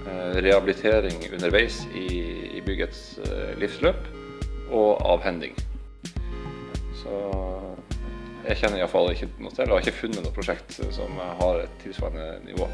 eh, 0.08 0.42
rehabilitering 0.42 1.34
underveis 1.34 1.86
i, 1.96 2.62
byggets 2.66 3.20
livsløp, 3.62 4.08
og 4.74 4.98
avhending. 5.06 5.54
Så 6.98 7.20
jeg 8.48 8.58
kjenner 8.58 8.80
iallfall 8.80 9.12
ikke 9.12 9.30
noe 9.38 9.54
til, 9.54 9.70
og 9.70 9.76
har 9.76 9.86
ikke 9.86 10.00
funnet 10.00 10.26
noe 10.26 10.34
prosjekt 10.34 10.80
som 10.96 11.20
har 11.22 11.62
et 11.62 11.76
tilsvarende 11.84 12.40
nivå. 12.48 12.66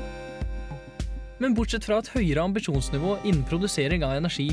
Men 1.44 1.58
bortsett 1.58 1.84
fra 1.84 2.00
et 2.00 2.08
høyere 2.16 2.46
ambisjonsnivå 2.48 3.18
innen 3.26 3.44
produsering 3.44 4.08
av 4.08 4.16
energi, 4.16 4.48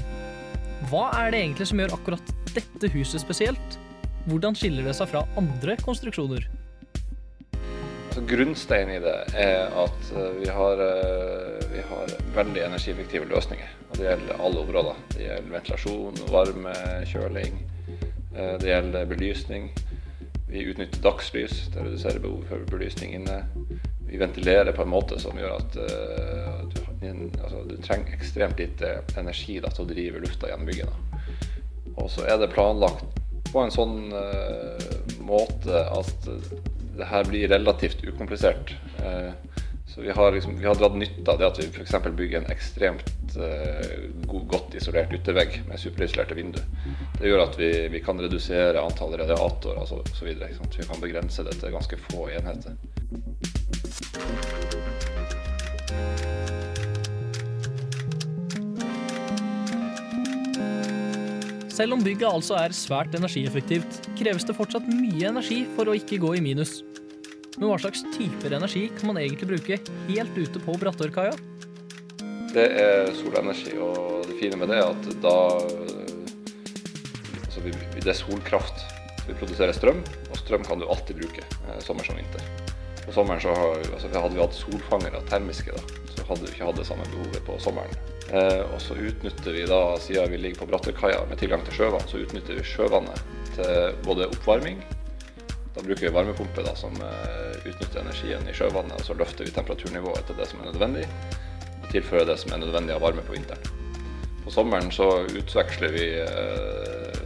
hva 0.90 1.12
er 1.20 1.30
det 1.30 1.44
egentlig 1.44 1.70
som 1.70 1.78
gjør 1.78 1.94
akkurat 1.94 2.34
dette 2.56 2.90
huset 2.90 3.22
spesielt? 3.22 3.78
Hvordan 4.26 4.58
skiller 4.58 4.82
det 4.82 4.98
seg 4.98 5.12
fra 5.14 5.22
andre 5.38 5.78
konstruksjoner? 5.86 6.50
Altså, 8.18 8.36
grunnsteinen 8.36 8.96
i 8.96 8.98
det 8.98 9.12
er 9.38 9.74
at 9.78 10.08
eh, 10.10 10.30
vi 10.40 10.48
har, 10.50 10.80
eh, 10.82 11.66
vi 11.70 11.82
har 11.86 12.14
veldig 12.34 12.62
energieffektive 12.66 13.28
løsninger. 13.30 13.68
Og 13.90 13.98
det 14.00 14.08
gjelder 14.08 14.40
alle 14.42 14.62
områder. 14.64 14.96
Det 15.12 15.20
gjelder 15.22 15.52
ventilasjon, 15.52 16.18
varme, 16.32 16.72
kjøling. 17.06 17.60
eh, 18.34 18.56
Det 18.58 18.72
gjelder 18.72 19.06
belysning. 19.06 19.70
Vi 20.48 20.64
utnytter 20.66 21.04
dagslys 21.04 21.68
til 21.68 21.78
å 21.78 21.84
redusere 21.86 22.18
behovet 22.18 22.48
for 22.48 22.66
belysning 22.72 23.14
inne. 23.20 23.38
Vi 24.08 24.18
ventilerer 24.18 24.74
på 24.74 24.82
en 24.82 24.90
måte 24.90 25.20
som 25.20 25.38
gjør 25.38 25.54
at 25.60 25.78
du, 25.78 26.82
altså, 27.44 27.62
du 27.68 27.76
trenger 27.76 28.16
ekstremt 28.16 28.58
lite 28.58 29.04
energi 29.16 29.60
da, 29.60 29.70
til 29.70 29.84
å 29.84 29.92
drive 29.92 30.24
lufta 30.24 30.50
gjennom 30.50 30.66
bygget. 30.66 30.90
Da. 30.90 31.22
Og 31.98 32.10
så 32.10 32.26
er 32.26 32.40
det 32.40 32.50
planlagt 32.50 33.04
på 33.52 33.62
en 33.62 33.70
sånn 33.72 34.10
uh, 34.12 35.20
måte 35.24 35.84
at 35.92 36.26
det 36.98 37.06
her 37.06 37.24
blir 37.24 37.48
relativt 37.48 38.04
ukomplisert. 38.04 38.74
Eh, 38.98 39.30
så 39.86 40.00
vi 40.00 40.10
har, 40.10 40.32
liksom, 40.32 40.58
vi 40.58 40.66
har 40.66 40.74
dratt 40.74 40.96
nytte 40.96 41.30
av 41.30 41.38
det 41.38 41.46
at 41.46 41.58
vi 41.58 41.68
f.eks. 41.70 41.94
bygger 42.16 42.40
en 42.40 42.50
ekstremt 42.52 43.36
eh, 43.36 43.94
god, 44.26 44.44
godt 44.50 44.74
isolert 44.78 45.14
yttervegg 45.14 45.62
med 45.68 45.80
superisolerte 45.80 46.36
vinduer. 46.38 46.66
Det 47.18 47.30
gjør 47.30 47.44
at 47.46 47.58
vi, 47.58 47.70
vi 47.94 48.02
kan 48.04 48.20
redusere 48.20 48.82
antall 48.82 49.16
radiatorer 49.18 49.80
altså, 49.80 50.02
og 50.02 50.12
så. 50.12 50.28
Vi 50.28 50.36
kan 50.90 51.02
begrense 51.02 51.46
det 51.46 51.56
til 51.58 51.74
ganske 51.74 52.02
få 52.10 52.28
enheter. 52.36 52.76
Selv 61.78 61.94
om 61.94 62.00
bygget 62.02 62.26
altså 62.26 62.56
er 62.58 62.72
svært 62.74 63.12
energieffektivt, 63.14 64.00
kreves 64.18 64.42
det 64.48 64.54
fortsatt 64.58 64.86
mye 64.90 65.28
energi 65.28 65.60
for 65.76 65.86
å 65.86 65.92
ikke 65.94 66.16
gå 66.18 66.32
i 66.34 66.40
minus. 66.42 66.80
Men 67.54 67.68
hva 67.68 67.76
slags 67.78 68.02
typer 68.16 68.56
energi 68.56 68.88
kan 68.96 69.12
man 69.12 69.20
egentlig 69.20 69.46
bruke 69.52 69.78
helt 70.08 70.40
ute 70.40 70.62
på 70.64 70.74
Brattørkaia? 70.82 71.36
Det 72.50 72.64
er 72.82 73.12
solenergi, 73.20 73.76
og 73.78 74.26
det 74.26 74.40
fine 74.40 74.58
med 74.58 74.72
det 74.72 74.80
er 74.80 74.90
at 74.90 75.06
da 75.22 75.36
altså 77.44 77.62
Det 77.62 78.10
er 78.10 78.20
solkraft. 78.24 78.82
Vi 79.28 79.38
produserer 79.38 79.76
strøm, 79.76 80.02
og 80.32 80.42
strøm 80.42 80.66
kan 80.66 80.82
du 80.82 80.88
alltid 80.88 81.22
bruke, 81.22 81.46
eh, 81.46 81.78
sommer 81.84 82.02
som 82.02 82.18
vinter. 82.18 82.42
På 83.04 83.14
sommeren 83.14 83.44
så 83.44 83.54
har, 83.54 83.78
altså 83.92 84.10
hadde 84.10 84.34
vi 84.34 84.42
hatt 84.42 84.62
solfangere, 84.64 85.22
termiske, 85.30 85.76
da, 85.76 85.98
hadde 86.28 86.44
vi 86.44 86.52
ikke 86.52 86.68
hatt 86.68 86.78
det 86.80 86.86
samme 86.88 87.08
behovet 87.12 87.42
på 87.46 87.56
sommeren. 87.62 87.98
Eh, 88.28 88.62
og 88.68 88.78
så 88.84 88.96
utnytter 88.98 89.56
vi 89.56 89.64
da, 89.68 89.82
siden 90.04 90.30
vi 90.34 90.42
ligger 90.42 90.62
på 90.62 90.70
Brattørkaia 90.70 91.24
med 91.30 91.40
tilgang 91.40 91.64
til 91.66 91.80
sjøvann, 91.80 92.06
så 92.10 92.20
utnytter 92.22 92.60
vi 92.60 92.66
sjøvannet 92.66 93.24
til 93.56 93.98
både 94.04 94.28
oppvarming 94.28 94.82
da 95.78 95.84
bruker 95.84 96.00
vi 96.00 96.08
varmepumpe 96.08 96.62
da, 96.62 96.74
som 96.74 96.94
eh, 97.02 97.58
utnytter 97.70 98.00
energien 98.00 98.48
i 98.50 98.54
sjøvannet, 98.54 98.98
og 98.98 99.04
så 99.06 99.14
løfter 99.14 99.46
vi 99.46 99.52
temperaturnivået 99.54 100.26
til 100.26 100.38
det 100.40 100.48
som 100.50 100.62
er 100.62 100.72
nødvendig, 100.72 101.04
og 101.84 101.86
tilfører 101.92 102.26
det 102.26 102.34
som 102.42 102.50
er 102.54 102.64
nødvendig 102.64 102.96
av 102.96 103.04
varme 103.04 103.22
på 103.22 103.36
vinteren. 103.36 103.84
På 104.42 104.50
sommeren 104.50 104.90
så 104.90 105.06
utveksler 105.28 105.94
vi 105.94 106.08
eh, 106.24 107.20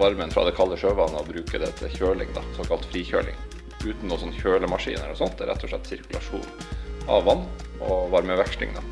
varmen 0.00 0.34
fra 0.34 0.42
det 0.48 0.56
kalde 0.58 0.80
sjøvannet 0.80 1.22
og 1.22 1.30
bruker 1.30 1.62
det 1.62 1.70
til 1.78 1.94
kjøling, 1.94 2.34
da, 2.34 2.42
såkalt 2.58 2.88
frikjøling. 2.90 3.38
Uten 3.84 4.10
noen 4.10 4.24
sånn 4.24 4.34
kjølemaskin 4.40 4.98
eller 4.98 5.14
sånt. 5.14 5.38
Det 5.38 5.46
er 5.46 5.52
rett 5.52 5.68
og 5.68 5.70
slett 5.70 5.92
sirkulasjon 5.92 6.48
av 7.08 7.26
vann 7.28 7.44
og 7.80 8.10
varmeveksling. 8.12 8.76
Da. 8.76 8.84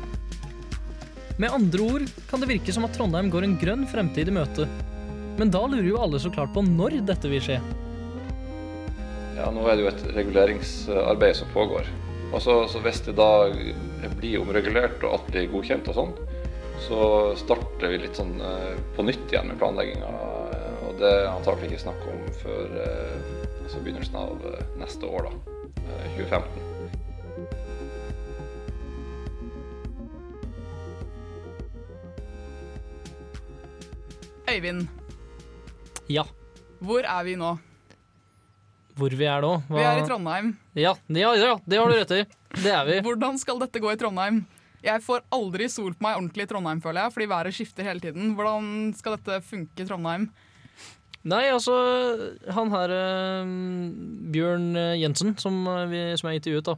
Med 1.37 1.53
andre 1.53 1.85
ord 1.85 2.05
kan 2.29 2.41
det 2.41 2.49
virke 2.49 2.73
som 2.73 2.87
at 2.87 2.95
Trondheim 2.97 3.29
går 3.33 3.45
en 3.45 3.57
grønn 3.61 3.85
fremtid 3.89 4.31
i 4.31 4.33
møte. 4.33 4.65
Men 5.37 5.51
da 5.53 5.61
lurer 5.69 5.85
jo 5.85 5.99
alle 6.01 6.19
så 6.21 6.31
klart 6.33 6.53
på 6.55 6.63
når 6.65 6.97
dette 7.05 7.29
vil 7.29 7.43
skje. 7.45 7.59
Ja, 9.37 9.51
nå 9.53 9.67
er 9.69 9.77
det 9.77 9.83
jo 9.85 9.91
et 9.91 10.05
reguleringsarbeid 10.15 11.37
som 11.37 11.51
pågår. 11.53 11.85
Og 12.33 12.41
så, 12.41 12.55
så 12.71 12.81
hvis 12.83 13.03
det 13.05 13.13
da 13.19 13.47
blir 14.17 14.41
omregulert 14.41 15.03
og 15.05 15.19
alt 15.19 15.29
blir 15.29 15.51
godkjent 15.51 15.91
og 15.93 15.99
sånn, 15.99 16.15
så 16.87 17.01
starter 17.37 17.93
vi 17.93 18.01
litt 18.01 18.17
sånn 18.17 18.33
eh, 18.41 18.73
på 18.97 19.05
nytt 19.05 19.29
igjen 19.29 19.51
med 19.51 19.61
planlegginga. 19.61 20.09
Og 20.87 20.97
det 20.97 21.09
er 21.09 21.29
antakelig 21.29 21.71
ikke 21.71 21.85
snakk 21.85 22.09
om 22.09 22.25
før 22.41 22.79
eh, 22.81 23.15
altså 23.61 23.83
begynnelsen 23.85 24.17
av 24.17 24.49
eh, 24.49 24.65
neste 24.81 25.09
år, 25.09 25.29
da. 25.29 25.55
eh, 25.85 26.17
2015. 26.17 26.76
Øyvind, 34.57 34.87
Ja, 36.09 36.23
hvor 36.81 37.05
er 37.05 37.23
vi 37.27 37.35
nå? 37.37 37.57
hvor 38.97 39.13
vi 39.13 39.25
er 39.29 39.43
nå? 39.43 39.51
Vi 39.69 39.83
er 39.85 39.99
i 39.99 40.05
Trondheim. 40.07 40.55
Ja, 40.73 40.95
ja, 41.13 41.33
ja, 41.37 41.51
det 41.69 41.77
har 41.77 41.91
du 41.91 41.93
rett 41.93 42.13
i. 42.15 42.23
Det 42.57 42.71
er 42.73 42.87
vi. 42.87 42.95
Hvordan 43.05 43.37
skal 43.37 43.59
dette 43.61 43.77
gå 43.83 43.91
i 43.93 43.99
Trondheim? 43.99 44.39
Jeg 44.81 45.03
får 45.05 45.21
aldri 45.29 45.67
solt 45.69 46.01
meg 46.01 46.17
ordentlig 46.17 46.47
i 46.47 46.49
Trondheim, 46.49 46.81
føler 46.81 47.03
jeg, 47.05 47.13
fordi 47.13 47.27
været 47.29 47.53
skifter 47.53 47.85
hele 47.85 48.01
tiden. 48.01 48.33
Hvordan 48.33 48.95
skal 48.97 49.19
dette 49.19 49.37
funke 49.45 49.85
i 49.85 49.85
Trondheim? 49.85 50.25
Nei, 51.27 51.43
altså 51.51 51.75
Han 52.55 52.73
her 52.73 52.95
eh, 52.97 53.53
Bjørn 54.33 54.71
Jensen, 54.97 55.35
som, 55.37 55.61
eh, 55.69 55.85
vi, 55.91 56.01
som 56.17 56.31
jeg 56.31 56.41
intervjuet, 56.41 56.71
da. 56.71 56.77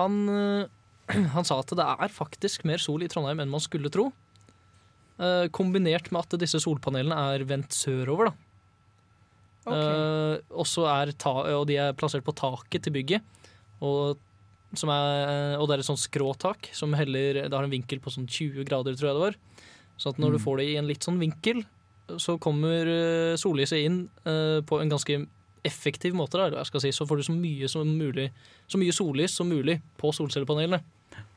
Han, 0.00 0.18
eh, 0.32 1.20
han 1.36 1.44
sa 1.44 1.60
at 1.60 1.76
det 1.76 1.84
er 1.84 2.16
faktisk 2.16 2.64
mer 2.64 2.80
sol 2.80 3.04
i 3.04 3.12
Trondheim 3.12 3.44
enn 3.44 3.52
man 3.52 3.60
skulle 3.60 3.92
tro. 3.92 4.08
Eh, 5.22 5.46
kombinert 5.54 6.10
med 6.10 6.24
at 6.24 6.40
disse 6.42 6.58
solpanelene 6.62 7.14
er 7.34 7.44
vendt 7.46 7.76
sørover, 7.76 8.32
da. 8.32 8.48
Okay. 9.62 10.40
og 10.50 10.66
er 10.90 11.12
og 11.54 11.68
de 11.68 11.76
er 11.78 11.92
plassert 11.94 12.24
på 12.26 12.34
taket 12.34 12.82
til 12.82 12.92
bygget. 12.96 13.22
Og, 13.78 14.18
som 14.74 14.90
er, 14.90 15.54
og 15.60 15.68
det 15.68 15.76
er 15.76 15.82
et 15.84 15.86
sånt 15.86 16.02
skråtak 16.02 16.70
som 16.74 16.94
heller 16.98 17.44
Det 17.44 17.52
har 17.52 17.62
en 17.62 17.70
vinkel 17.70 18.00
på 18.02 18.10
sånn 18.10 18.26
20 18.26 18.66
grader, 18.66 18.96
tror 18.98 19.10
jeg 19.10 19.14
det 19.18 19.26
var. 19.28 19.36
Så 19.98 20.10
at 20.10 20.18
når 20.18 20.32
du 20.34 20.38
Mm. 20.38 20.44
får 20.44 20.56
det 20.58 20.66
i 20.66 20.76
en 20.80 20.86
litt 20.88 21.04
sånn 21.06 21.20
vinkel, 21.20 21.64
så 22.18 22.38
kommer 22.40 22.86
eh, 22.90 23.36
sollyset 23.36 23.84
inn 23.86 24.08
uh, 24.26 24.60
på 24.66 24.80
en 24.80 24.90
ganske 24.90 25.26
effektiv 25.62 26.14
måte. 26.14 26.38
Da. 26.38 26.50
Jeg 26.50 26.66
skal 26.66 26.80
si, 26.80 26.90
så 26.90 27.06
får 27.06 27.16
du 27.16 27.22
så 27.22 27.36
mye 27.36 27.68
som 27.68 27.86
mulig 27.86 28.32
Så 28.66 28.78
mye 28.78 28.92
sollys 28.92 29.30
som 29.30 29.48
mulig 29.48 29.80
på 29.98 30.10
solcellepanelene. 30.10 30.82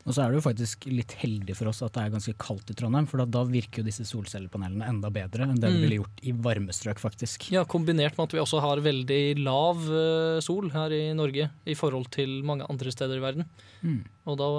Og 0.06 0.14
så 0.14 0.22
er 0.22 0.30
det 0.30 0.38
jo 0.38 0.44
faktisk 0.46 0.84
litt 0.86 1.16
heldig 1.18 1.56
for 1.58 1.72
oss 1.72 1.80
at 1.82 1.96
det 1.96 2.04
er 2.04 2.12
ganske 2.14 2.34
kaldt 2.38 2.70
i 2.70 2.76
Trondheim, 2.78 3.08
for 3.10 3.24
da, 3.26 3.42
virker 3.50 3.82
jo 3.82 3.88
disse 3.88 4.06
solcellepanelene 4.06 4.86
enda 4.86 5.10
bedre 5.10 5.48
enn 5.48 5.58
det 5.58 5.72
Mm. 5.72 5.74
de 5.76 5.82
ville 5.82 5.98
gjort 5.98 6.22
i 6.22 6.32
varmestrøk, 6.46 7.00
faktisk. 7.02 7.48
Ja, 7.52 7.64
Kombinert 7.66 8.16
med 8.20 8.28
at 8.30 8.36
vi 8.38 8.40
også 8.44 8.62
har 8.62 8.78
veldig 8.86 9.40
lav 9.42 9.82
eh, 9.90 10.40
sol 10.46 10.70
her 10.76 10.94
i 10.94 11.14
Norge 11.18 11.50
i 11.66 11.74
forhold 11.74 12.12
til 12.14 12.44
mange 12.46 12.68
andre 12.70 12.92
steder 12.94 13.18
i 13.18 13.24
verden. 13.26 13.46
Mm. 13.82 14.04
Og 14.28 14.38
da, 14.38 14.50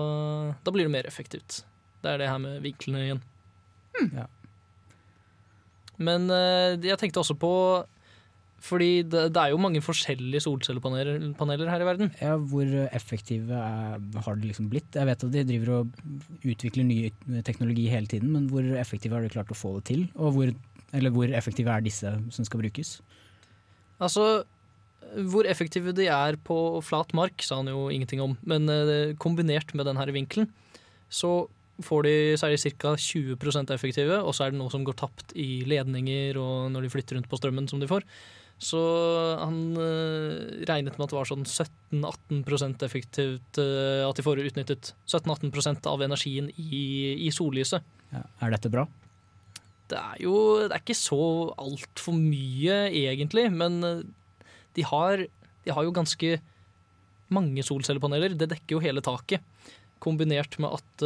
da 0.66 0.70
blir 0.74 0.88
det 0.90 0.94
mer 0.96 1.06
effektivt. 1.06 1.62
Det 2.02 2.10
er 2.10 2.18
det 2.18 2.28
her 2.28 2.38
med 2.42 2.60
vinklene 2.66 3.04
igjen. 3.06 3.22
Ja. 4.18 4.26
Men 5.96 6.26
eh, 6.28 6.74
jeg 6.84 6.98
tenkte 7.00 7.22
også 7.22 7.38
på 7.38 7.52
Fordi 8.62 9.02
det, 9.04 9.26
det 9.34 9.40
er 9.40 9.52
jo 9.52 9.60
mange 9.60 9.82
forskjellige 9.84 10.40
solcellepaneler 10.46 11.68
her 11.70 11.82
i 11.82 11.88
verden. 11.88 12.10
Ja, 12.22 12.36
Hvor 12.40 12.64
effektive 12.88 13.52
er, 13.52 14.00
har 14.24 14.38
de 14.38 14.48
liksom 14.48 14.70
blitt? 14.72 14.96
Jeg 14.96 15.06
vet 15.06 15.24
at 15.26 15.34
de 15.34 15.44
driver 15.44 15.72
og 15.76 15.92
utvikler 16.40 16.86
ny 16.88 16.98
teknologi 17.44 17.86
hele 17.92 18.08
tiden, 18.10 18.32
men 18.32 18.48
hvor 18.50 18.64
effektive 18.80 19.18
har 19.18 19.26
de 19.26 19.32
klart 19.32 19.52
å 19.52 19.58
få 19.58 19.76
det 19.78 19.86
til? 19.92 20.06
Og 20.16 20.32
hvor, 20.34 20.52
eller 20.96 21.14
hvor 21.14 21.30
effektive 21.36 21.72
er 21.72 21.84
disse 21.84 22.10
som 22.32 22.48
skal 22.48 22.64
brukes? 22.64 22.98
Altså, 24.00 24.44
Hvor 25.30 25.46
effektive 25.46 25.92
de 25.94 26.08
er 26.10 26.36
på 26.42 26.80
flat 26.82 27.12
mark, 27.14 27.38
sa 27.44 27.60
han 27.60 27.68
jo 27.70 27.86
ingenting 27.92 28.20
om. 28.20 28.34
Men 28.42 28.66
eh, 28.68 29.14
kombinert 29.22 29.70
med 29.72 29.86
denne 29.86 30.02
vinkelen, 30.10 30.48
så, 31.08 31.46
får 31.78 32.02
de, 32.02 32.14
så 32.34 32.48
er 32.48 32.56
de 32.56 32.72
ca. 32.74 32.96
20% 32.96 33.70
effektive, 33.70 34.18
og 34.18 34.34
så 34.34 34.46
er 34.46 34.50
det 34.50 34.58
noe 34.58 34.72
som 34.72 34.82
går 34.84 34.98
tapt 34.98 35.36
i 35.38 35.62
ledninger 35.68 36.40
og 36.40 36.72
når 36.74 36.82
de 36.82 36.90
flytter 36.90 37.16
rundt 37.16 37.30
på 37.30 37.38
strømmen 37.38 37.68
som 37.70 37.78
de 37.78 37.86
får. 37.86 38.02
Så 38.56 38.78
han 39.36 39.76
eh, 39.76 40.64
regnet 40.64 40.96
med 40.96 41.04
at 41.04 41.12
det 41.12 41.18
var 41.18 41.28
sånn 41.28 41.44
17-18% 41.44 42.84
effektivt 42.86 43.60
eh, 43.60 44.00
At 44.06 44.16
de 44.16 44.24
får 44.24 44.40
utnyttet 44.40 44.94
17-18% 45.04 45.88
av 45.90 46.04
energien 46.06 46.48
i, 46.56 46.86
i 47.26 47.32
sollyset. 47.34 47.84
Ja, 48.14 48.24
er 48.46 48.54
dette 48.56 48.72
bra? 48.72 48.86
Det 49.92 50.00
er 50.00 50.22
jo 50.24 50.36
det 50.64 50.72
er 50.72 50.82
ikke 50.82 50.98
så 50.98 51.20
altfor 51.60 52.16
mye, 52.16 52.86
egentlig, 52.88 53.50
men 53.52 53.78
eh, 53.84 54.00
de 54.78 54.88
har, 54.88 55.26
de 55.66 55.76
har 55.76 55.84
jo 55.84 55.94
ganske 55.94 56.38
mange 57.36 57.60
solcellepaneler. 57.66 58.38
Det 58.40 58.48
dekker 58.54 58.78
jo 58.78 58.84
hele 58.84 59.04
taket. 59.04 59.44
Kombinert 60.00 60.56
med 60.62 60.76
at 60.76 61.04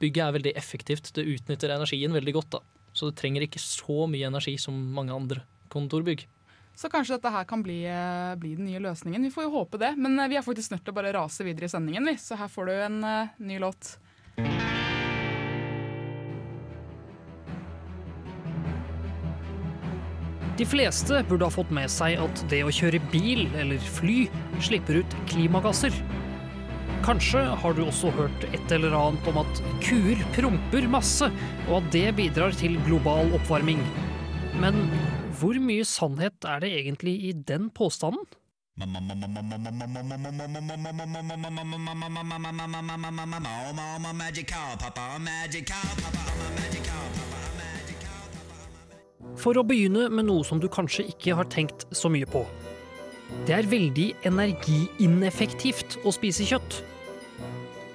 bygget 0.00 0.22
er 0.22 0.36
veldig 0.36 0.52
effektivt. 0.56 1.10
Det 1.16 1.26
utnytter 1.26 1.74
energien 1.74 2.14
veldig 2.14 2.34
godt. 2.36 2.54
da. 2.54 2.60
Så 2.94 3.10
det 3.10 3.18
trenger 3.18 3.44
ikke 3.44 3.60
så 3.60 4.06
mye 4.08 4.30
energi 4.30 4.54
som 4.62 4.78
mange 4.94 5.12
andre 5.12 5.42
kontorbygg. 5.74 6.22
Så 6.74 6.90
kanskje 6.90 7.14
dette 7.14 7.30
her 7.30 7.44
kan 7.46 7.62
bli, 7.62 7.84
eh, 7.86 8.34
bli 8.34 8.54
den 8.58 8.66
nye 8.66 8.82
løsningen. 8.82 9.22
Vi 9.22 9.30
får 9.30 9.46
jo 9.46 9.54
håpe 9.54 9.78
det. 9.78 9.94
Men 9.96 10.18
eh, 10.18 10.28
vi 10.28 10.36
er 10.36 10.46
faktisk 10.46 10.74
nødt 10.74 10.82
til 10.84 10.94
å 10.94 10.98
bare 10.98 11.14
rase 11.14 11.46
videre 11.46 11.68
i 11.68 11.72
sendingen, 11.72 12.06
vi. 12.10 12.16
Så 12.18 12.38
her 12.38 12.50
får 12.50 12.66
du 12.66 12.72
en 12.74 12.98
uh, 13.04 13.28
ny 13.38 13.60
låt. 13.62 13.96
De 20.54 20.66
fleste 20.66 21.22
burde 21.26 21.46
ha 21.46 21.50
fått 21.50 21.70
med 21.74 21.90
seg 21.90 22.20
at 22.22 22.42
det 22.50 22.60
å 22.62 22.74
kjøre 22.74 23.00
bil 23.10 23.48
eller 23.58 23.78
fly 23.96 24.28
slipper 24.62 25.00
ut 25.02 25.16
klimagasser. 25.30 25.94
Kanskje 27.04 27.42
har 27.60 27.74
du 27.74 27.82
også 27.84 28.12
hørt 28.14 28.46
et 28.50 28.70
eller 28.72 28.94
annet 28.96 29.26
om 29.30 29.42
at 29.42 29.62
kuer 29.82 30.22
promper 30.36 30.86
masse, 30.90 31.26
og 31.66 31.80
at 31.80 31.90
det 31.94 32.06
bidrar 32.16 32.54
til 32.56 32.78
global 32.86 33.34
oppvarming. 33.36 33.82
Men 34.62 34.78
hvor 35.38 35.58
mye 35.62 35.84
sannhet 35.88 36.46
er 36.48 36.62
det 36.64 36.70
egentlig 36.78 37.14
i 37.28 37.32
den 37.34 37.70
påstanden? 37.74 38.24
For 49.44 49.58
å 49.58 49.64
begynne 49.66 50.08
med 50.10 50.26
noe 50.26 50.42
som 50.46 50.60
du 50.62 50.66
kanskje 50.72 51.06
ikke 51.12 51.36
har 51.38 51.50
tenkt 51.52 51.86
så 51.94 52.10
mye 52.10 52.26
på. 52.26 52.44
Det 53.46 53.54
er 53.56 53.70
veldig 53.70 54.08
energiineffektivt 54.26 55.98
å 56.04 56.12
spise 56.14 56.46
kjøtt. 56.48 56.80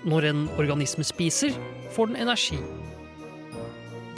Når 0.08 0.30
en 0.32 0.46
organisme 0.62 1.04
spiser, 1.04 1.56
får 1.92 2.12
den 2.12 2.22
energi. 2.24 2.60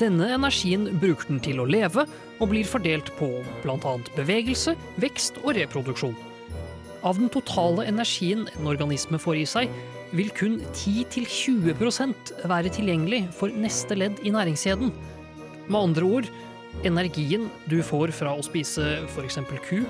Denne 0.01 0.29
energien 0.33 0.87
bruker 1.01 1.29
den 1.29 1.41
til 1.43 1.61
å 1.61 1.67
leve, 1.69 2.05
og 2.41 2.49
blir 2.51 2.67
fordelt 2.67 3.13
på 3.19 3.29
bl.a. 3.61 3.95
bevegelse, 4.17 4.75
vekst 5.01 5.37
og 5.45 5.55
reproduksjon. 5.59 6.17
Av 7.05 7.17
den 7.17 7.31
totale 7.33 7.87
energien 7.89 8.45
en 8.57 8.69
organisme 8.69 9.17
får 9.21 9.39
i 9.39 9.47
seg, 9.49 9.81
vil 10.11 10.29
kun 10.35 10.59
10-20% 10.75 12.33
være 12.49 12.71
tilgjengelig 12.75 13.23
for 13.37 13.53
neste 13.55 13.95
ledd 13.97 14.19
i 14.27 14.33
næringskjeden. 14.33 14.91
Med 15.71 15.79
andre 15.79 16.09
ord, 16.17 16.31
energien 16.87 17.47
du 17.71 17.79
får 17.85 18.13
fra 18.15 18.33
å 18.35 18.43
spise 18.45 18.99
f.eks. 19.07 19.39
ku, 19.69 19.81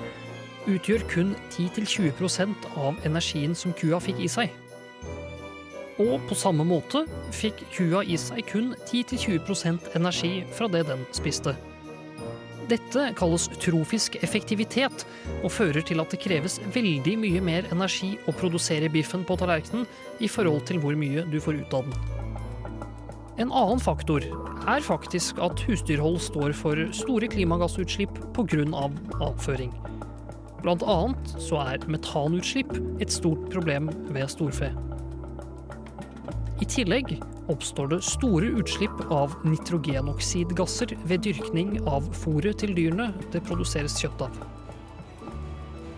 utgjør 0.70 1.04
kun 1.10 1.34
10-20% 1.50 2.68
av 2.78 3.00
energien 3.08 3.56
som 3.58 3.74
kua 3.76 3.98
fikk 4.02 4.22
i 4.22 4.30
seg. 4.30 4.52
Og 6.00 6.22
på 6.28 6.38
samme 6.38 6.64
måte 6.64 7.04
fikk 7.34 7.66
kua 7.74 8.00
i 8.06 8.16
seg 8.18 8.46
kun 8.48 8.72
10-20% 8.86 9.92
energi 9.98 10.32
fra 10.54 10.70
det 10.72 10.86
den 10.88 11.04
spiste. 11.14 11.56
Dette 12.70 13.08
kalles 13.18 13.48
trofisk 13.62 14.16
effektivitet, 14.22 15.04
og 15.42 15.50
fører 15.52 15.82
til 15.86 16.00
at 16.02 16.12
det 16.14 16.20
kreves 16.22 16.60
veldig 16.74 17.16
mye 17.20 17.42
mer 17.44 17.68
energi 17.74 18.14
å 18.30 18.34
produsere 18.36 18.90
biffen 18.92 19.26
på 19.26 19.36
tallerkenen 19.40 19.88
i 20.22 20.30
forhold 20.30 20.66
til 20.68 20.78
hvor 20.82 20.96
mye 20.98 21.26
du 21.32 21.40
får 21.42 21.62
ut 21.64 21.78
av 21.80 21.88
den. 21.88 22.20
En 23.42 23.50
annen 23.50 23.80
faktor 23.80 24.22
er 24.68 24.84
faktisk 24.84 25.40
at 25.42 25.60
husdyrhold 25.66 26.20
står 26.22 26.52
for 26.54 26.78
store 26.94 27.30
klimagassutslipp 27.32 28.20
pga. 28.36 28.66
Av 28.76 28.92
avføring. 29.24 29.72
Blant 30.62 30.84
annet 30.86 31.32
så 31.42 31.58
er 31.64 31.82
metanutslipp 31.90 32.70
et 33.02 33.10
stort 33.10 33.48
problem 33.50 33.90
ved 34.14 34.28
storfe. 34.30 34.68
I 36.62 36.68
tillegg 36.70 37.16
oppstår 37.50 37.88
det 37.92 38.02
store 38.06 38.52
utslipp 38.60 39.00
av 39.10 39.34
nitrogenoksidgasser 39.46 40.94
ved 41.08 41.24
dyrkning 41.26 41.78
av 41.88 42.06
fôret 42.22 42.60
til 42.62 42.74
dyrene 42.76 43.10
det 43.34 43.42
produseres 43.46 43.96
kjøtt 43.98 44.26
av. 44.28 44.36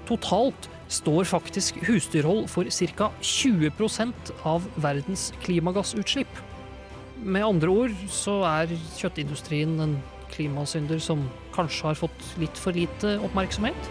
Totalt 0.08 0.68
står 0.92 1.24
faktisk 1.28 1.78
husdyrhold 1.88 2.48
for 2.52 2.68
ca. 2.68 3.10
20% 3.20 4.32
av 4.44 4.66
verdens 4.76 5.30
klimagassutslipp. 5.44 6.42
Med 7.24 7.46
andre 7.46 7.72
ord 7.72 7.94
så 8.12 8.42
er 8.48 8.74
kjøttindustrien 8.98 9.78
en 9.80 9.96
klimasynder 10.34 11.00
som 11.00 11.24
kanskje 11.54 11.88
har 11.88 12.00
fått 12.04 12.26
litt 12.42 12.58
for 12.60 12.76
lite 12.76 13.16
oppmerksomhet. 13.24 13.90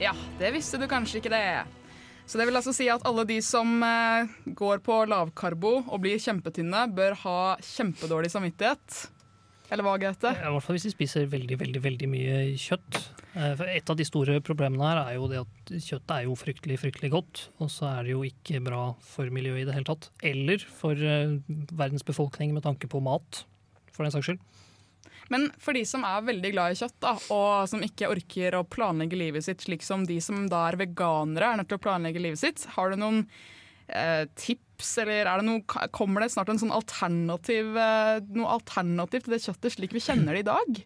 Ja, 0.00 0.14
det 0.40 0.54
visste 0.54 0.78
du 0.80 0.86
kanskje 0.88 1.20
ikke 1.20 1.32
det. 1.32 1.44
Så 2.30 2.38
det 2.38 2.46
vil 2.48 2.56
altså 2.56 2.72
si 2.72 2.86
at 2.88 3.02
alle 3.08 3.24
de 3.28 3.40
som 3.44 3.80
eh, 3.84 4.30
går 4.56 4.80
på 4.86 5.00
lavkarbo 5.10 5.72
og 5.82 5.96
blir 6.04 6.20
kjempetynne, 6.22 6.86
bør 6.94 7.16
ha 7.24 7.38
kjempedårlig 7.64 8.30
samvittighet. 8.32 9.00
Eller 9.70 9.86
hva, 9.86 9.96
Gaute? 10.02 10.32
I 10.34 10.50
hvert 10.54 10.64
fall 10.64 10.76
hvis 10.78 10.86
de 10.88 10.92
spiser 10.94 11.28
veldig 11.30 11.58
veldig, 11.60 11.82
veldig 11.84 12.08
mye 12.10 12.38
kjøtt. 12.58 13.00
Eh, 13.34 13.52
For 13.58 13.68
et 13.70 13.92
av 13.92 13.98
de 13.98 14.06
store 14.08 14.38
problemene 14.46 14.88
her 14.88 15.02
er 15.02 15.18
jo 15.18 15.28
det 15.30 15.42
at 15.42 15.74
kjøttet 15.76 16.14
er 16.16 16.24
jo 16.26 16.38
fryktelig 16.38 16.78
fryktelig 16.82 17.12
godt, 17.12 17.44
og 17.62 17.70
så 17.70 17.90
er 17.92 18.06
det 18.08 18.14
jo 18.14 18.24
ikke 18.26 18.62
bra 18.66 18.82
for 19.12 19.30
miljøet 19.34 19.64
i 19.64 19.68
det 19.68 19.76
hele 19.76 19.90
tatt. 19.90 20.08
Eller 20.26 20.64
for 20.80 20.96
eh, 20.96 21.36
verdens 21.76 22.06
befolkning 22.06 22.54
med 22.56 22.64
tanke 22.66 22.88
på 22.90 23.02
mat, 23.04 23.44
for 23.92 24.06
den 24.06 24.14
saks 24.16 24.30
skyld. 24.30 24.42
Men 25.30 25.48
for 25.62 25.76
de 25.78 25.84
som 25.86 26.04
er 26.06 26.26
veldig 26.26 26.50
glad 26.56 26.74
i 26.74 26.80
kjøtt, 26.80 26.98
da, 27.04 27.14
og 27.34 27.68
som 27.70 27.82
ikke 27.86 28.10
orker 28.10 28.58
å 28.58 28.64
planlegge 28.66 29.18
livet 29.18 29.46
sitt 29.46 29.62
slik 29.66 29.84
som 29.86 30.04
de 30.08 30.18
som 30.24 30.44
da 30.50 30.66
er 30.68 30.78
veganere 30.80 31.52
er 31.52 31.60
nødt 31.60 31.70
til 31.70 31.78
å 31.78 31.84
planlegge 31.86 32.22
livet 32.22 32.42
sitt, 32.42 32.66
har 32.74 32.90
du 32.90 32.98
noen 33.00 33.24
eh, 33.88 34.24
tips, 34.38 34.96
eller 35.02 35.26
er 35.30 35.40
det 35.42 35.46
noe, 35.46 35.88
kommer 35.94 36.24
det 36.24 36.32
snart 36.34 36.50
en 36.52 36.60
sånn 36.62 36.74
alternativ, 36.74 37.74
eh, 37.78 38.20
noe 38.34 38.56
alternativ 38.58 39.26
til 39.26 39.36
det 39.36 39.42
kjøttet 39.46 39.76
slik 39.76 39.94
vi 39.94 40.02
kjenner 40.02 40.34
det 40.34 40.44
i 40.44 40.50
dag? 40.50 40.80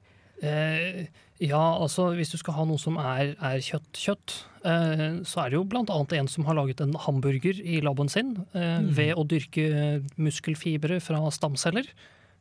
Eh, 0.44 1.04
ja, 1.42 1.62
altså 1.80 2.10
hvis 2.14 2.32
du 2.32 2.38
skal 2.40 2.56
ha 2.58 2.64
noe 2.68 2.80
som 2.80 2.98
er, 3.00 3.34
er 3.38 3.62
kjøtt-kjøtt, 3.64 4.34
eh, 4.66 5.06
så 5.26 5.44
er 5.44 5.50
det 5.50 5.58
jo 5.58 5.64
annet 5.82 6.16
en 6.18 6.30
som 6.30 6.46
har 6.48 6.58
laget 6.58 6.82
en 6.84 6.94
hamburger 7.06 7.60
i 7.60 7.80
laben 7.84 8.10
sin 8.12 8.36
eh, 8.52 8.80
Mm. 8.84 8.90
ved 8.96 9.14
å 9.14 9.24
dyrke 9.24 10.02
muskelfibre 10.16 11.00
fra 11.00 11.22
stamceller. 11.30 11.88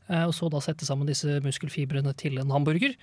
Eh, 0.09 0.25
og 0.25 0.33
så 0.35 0.49
da 0.51 0.61
sette 0.63 0.87
sammen 0.87 1.09
disse 1.09 1.39
muskelfibrene 1.45 2.13
til 2.19 2.39
en 2.41 2.53
hamburger. 2.53 2.95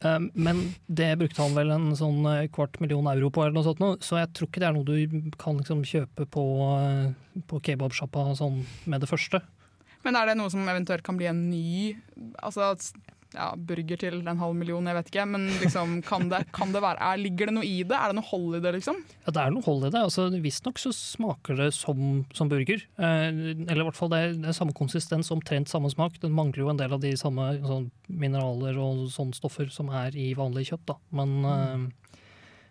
Eh, 0.00 0.18
men 0.34 0.62
det 0.86 1.12
brukte 1.20 1.42
han 1.44 1.56
vel 1.56 1.72
en 1.74 1.90
sånn 1.98 2.24
eh, 2.30 2.48
kvart 2.52 2.80
million 2.82 3.08
euro 3.12 3.30
på, 3.32 3.44
eller 3.44 3.58
noe 3.58 3.68
sånt, 3.68 3.82
nå, 3.82 3.94
så 4.04 4.20
jeg 4.22 4.32
tror 4.36 4.50
ikke 4.50 4.64
det 4.64 4.70
er 4.70 4.76
noe 4.78 4.88
du 4.88 5.32
kan 5.40 5.60
liksom 5.60 5.84
kjøpe 5.86 6.26
på, 6.30 6.44
på 7.50 7.62
kebabsjappa 7.68 8.30
sånn 8.40 8.62
med 8.90 9.04
det 9.04 9.10
første. 9.10 9.42
Men 10.06 10.16
er 10.16 10.30
det 10.30 10.38
noe 10.40 10.52
som 10.52 10.64
eventuelt 10.64 11.04
kan 11.04 11.18
bli 11.20 11.28
en 11.28 11.42
ny 11.50 11.96
altså, 12.40 12.72
ja, 13.34 13.48
burger 13.56 13.98
til 14.00 14.16
en 14.26 14.40
halv 14.40 14.56
million, 14.58 14.86
jeg 14.90 14.96
vet 14.96 15.10
ikke. 15.12 15.24
Men 15.30 15.44
liksom, 15.60 15.92
kan 16.06 16.28
det, 16.32 16.40
kan 16.56 16.72
det 16.74 16.80
være, 16.82 16.98
er, 17.12 17.20
ligger 17.22 17.50
det 17.50 17.54
noe 17.58 17.66
i 17.68 17.76
det? 17.86 17.94
Er 17.96 18.10
det 18.10 18.16
noe 18.18 18.26
hold 18.30 18.56
i 18.58 18.62
det, 18.64 18.72
liksom? 18.78 18.98
Ja, 19.26 19.34
det 19.36 19.42
er 19.44 19.54
noe 19.54 19.62
hold 19.66 19.86
i 19.86 19.92
det. 19.94 20.02
Altså, 20.08 20.26
Visstnok 20.42 20.80
så 20.82 20.92
smaker 20.96 21.60
det 21.60 21.68
som, 21.76 22.24
som 22.34 22.50
burger. 22.50 22.82
Eh, 22.98 23.28
eller 23.68 23.82
i 23.84 23.86
hvert 23.88 23.98
fall 24.00 24.10
det 24.14 24.20
er, 24.24 24.34
det 24.42 24.50
er 24.50 24.58
samme 24.58 24.74
konsistens, 24.76 25.30
omtrent 25.34 25.70
samme 25.70 25.90
smak. 25.92 26.18
Den 26.22 26.34
mangler 26.36 26.64
jo 26.64 26.72
en 26.74 26.80
del 26.82 26.96
av 26.96 27.02
de 27.04 27.14
samme 27.20 27.52
sånn, 27.62 27.90
mineraler 28.10 28.78
og 28.82 29.06
sånne 29.14 29.36
stoffer 29.38 29.70
som 29.70 29.92
er 29.94 30.16
i 30.18 30.32
vanlig 30.38 30.66
kjøtt. 30.72 30.86
Da. 30.90 30.98
Men, 31.20 31.36
eh, 31.46 32.16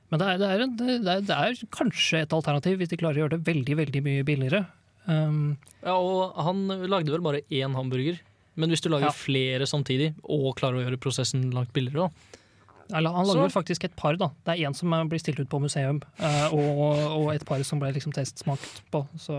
men 0.10 0.22
det, 0.24 0.26
er, 0.26 0.38
det, 0.41 0.48
er, 0.50 0.62
en- 0.65 0.76
det, 0.80 0.93
er, 1.15 1.22
det 1.30 1.36
er 1.38 1.60
kanskje 1.76 2.24
et 2.26 2.34
alternativ 2.36 2.80
hvis 2.82 2.89
de 2.91 2.98
klarer 2.98 3.22
å 3.22 3.26
gjøre 3.28 3.38
det 3.38 3.45
veldig 3.52 3.76
veldig 3.86 4.02
mye 4.08 4.24
billigere. 4.28 4.65
Um, 5.10 5.56
Ja, 5.82 5.95
og 5.95 6.36
han 6.45 6.65
lagde 6.91 7.13
vel 7.13 7.24
bare 7.26 7.39
én 7.50 7.74
hamburger. 7.78 8.17
Men 8.60 8.74
hvis 8.74 8.84
du 8.84 8.89
lager 8.91 9.08
Ja. 9.10 9.15
flere 9.15 9.65
samtidig, 9.69 10.12
og 10.24 10.58
klarer 10.60 10.82
å 10.82 10.84
gjøre 10.84 11.00
prosessen 11.00 11.50
langt 11.56 11.72
billigere, 11.76 12.10
da 12.10 12.30
han 12.89 13.06
lager 13.06 13.43
vel 13.45 13.54
faktisk 13.54 13.84
et 13.86 13.95
par, 13.95 14.17
da. 14.17 14.32
Det 14.45 14.56
er 14.56 14.67
én 14.67 14.76
som 14.76 14.89
blir 15.10 15.22
stilt 15.22 15.39
ut 15.39 15.50
på 15.52 15.60
museum, 15.62 16.02
eh, 16.17 16.48
og, 16.50 17.22
og 17.22 17.28
et 17.36 17.45
par 17.45 17.62
som 17.67 17.80
ble 17.82 17.91
liksom 17.93 18.12
testsmakt 18.15 18.82
på. 18.91 19.04
Så 19.22 19.36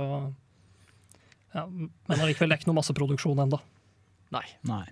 ja, 1.55 1.67
Men 1.67 2.21
allikevel, 2.23 2.49
det 2.49 2.57
er 2.57 2.63
ikke 2.63 2.71
noe 2.71 2.79
masseproduksjon 2.79 3.43
ennå. 3.43 3.59
Nei. 4.31 4.45
Nei. 4.71 4.85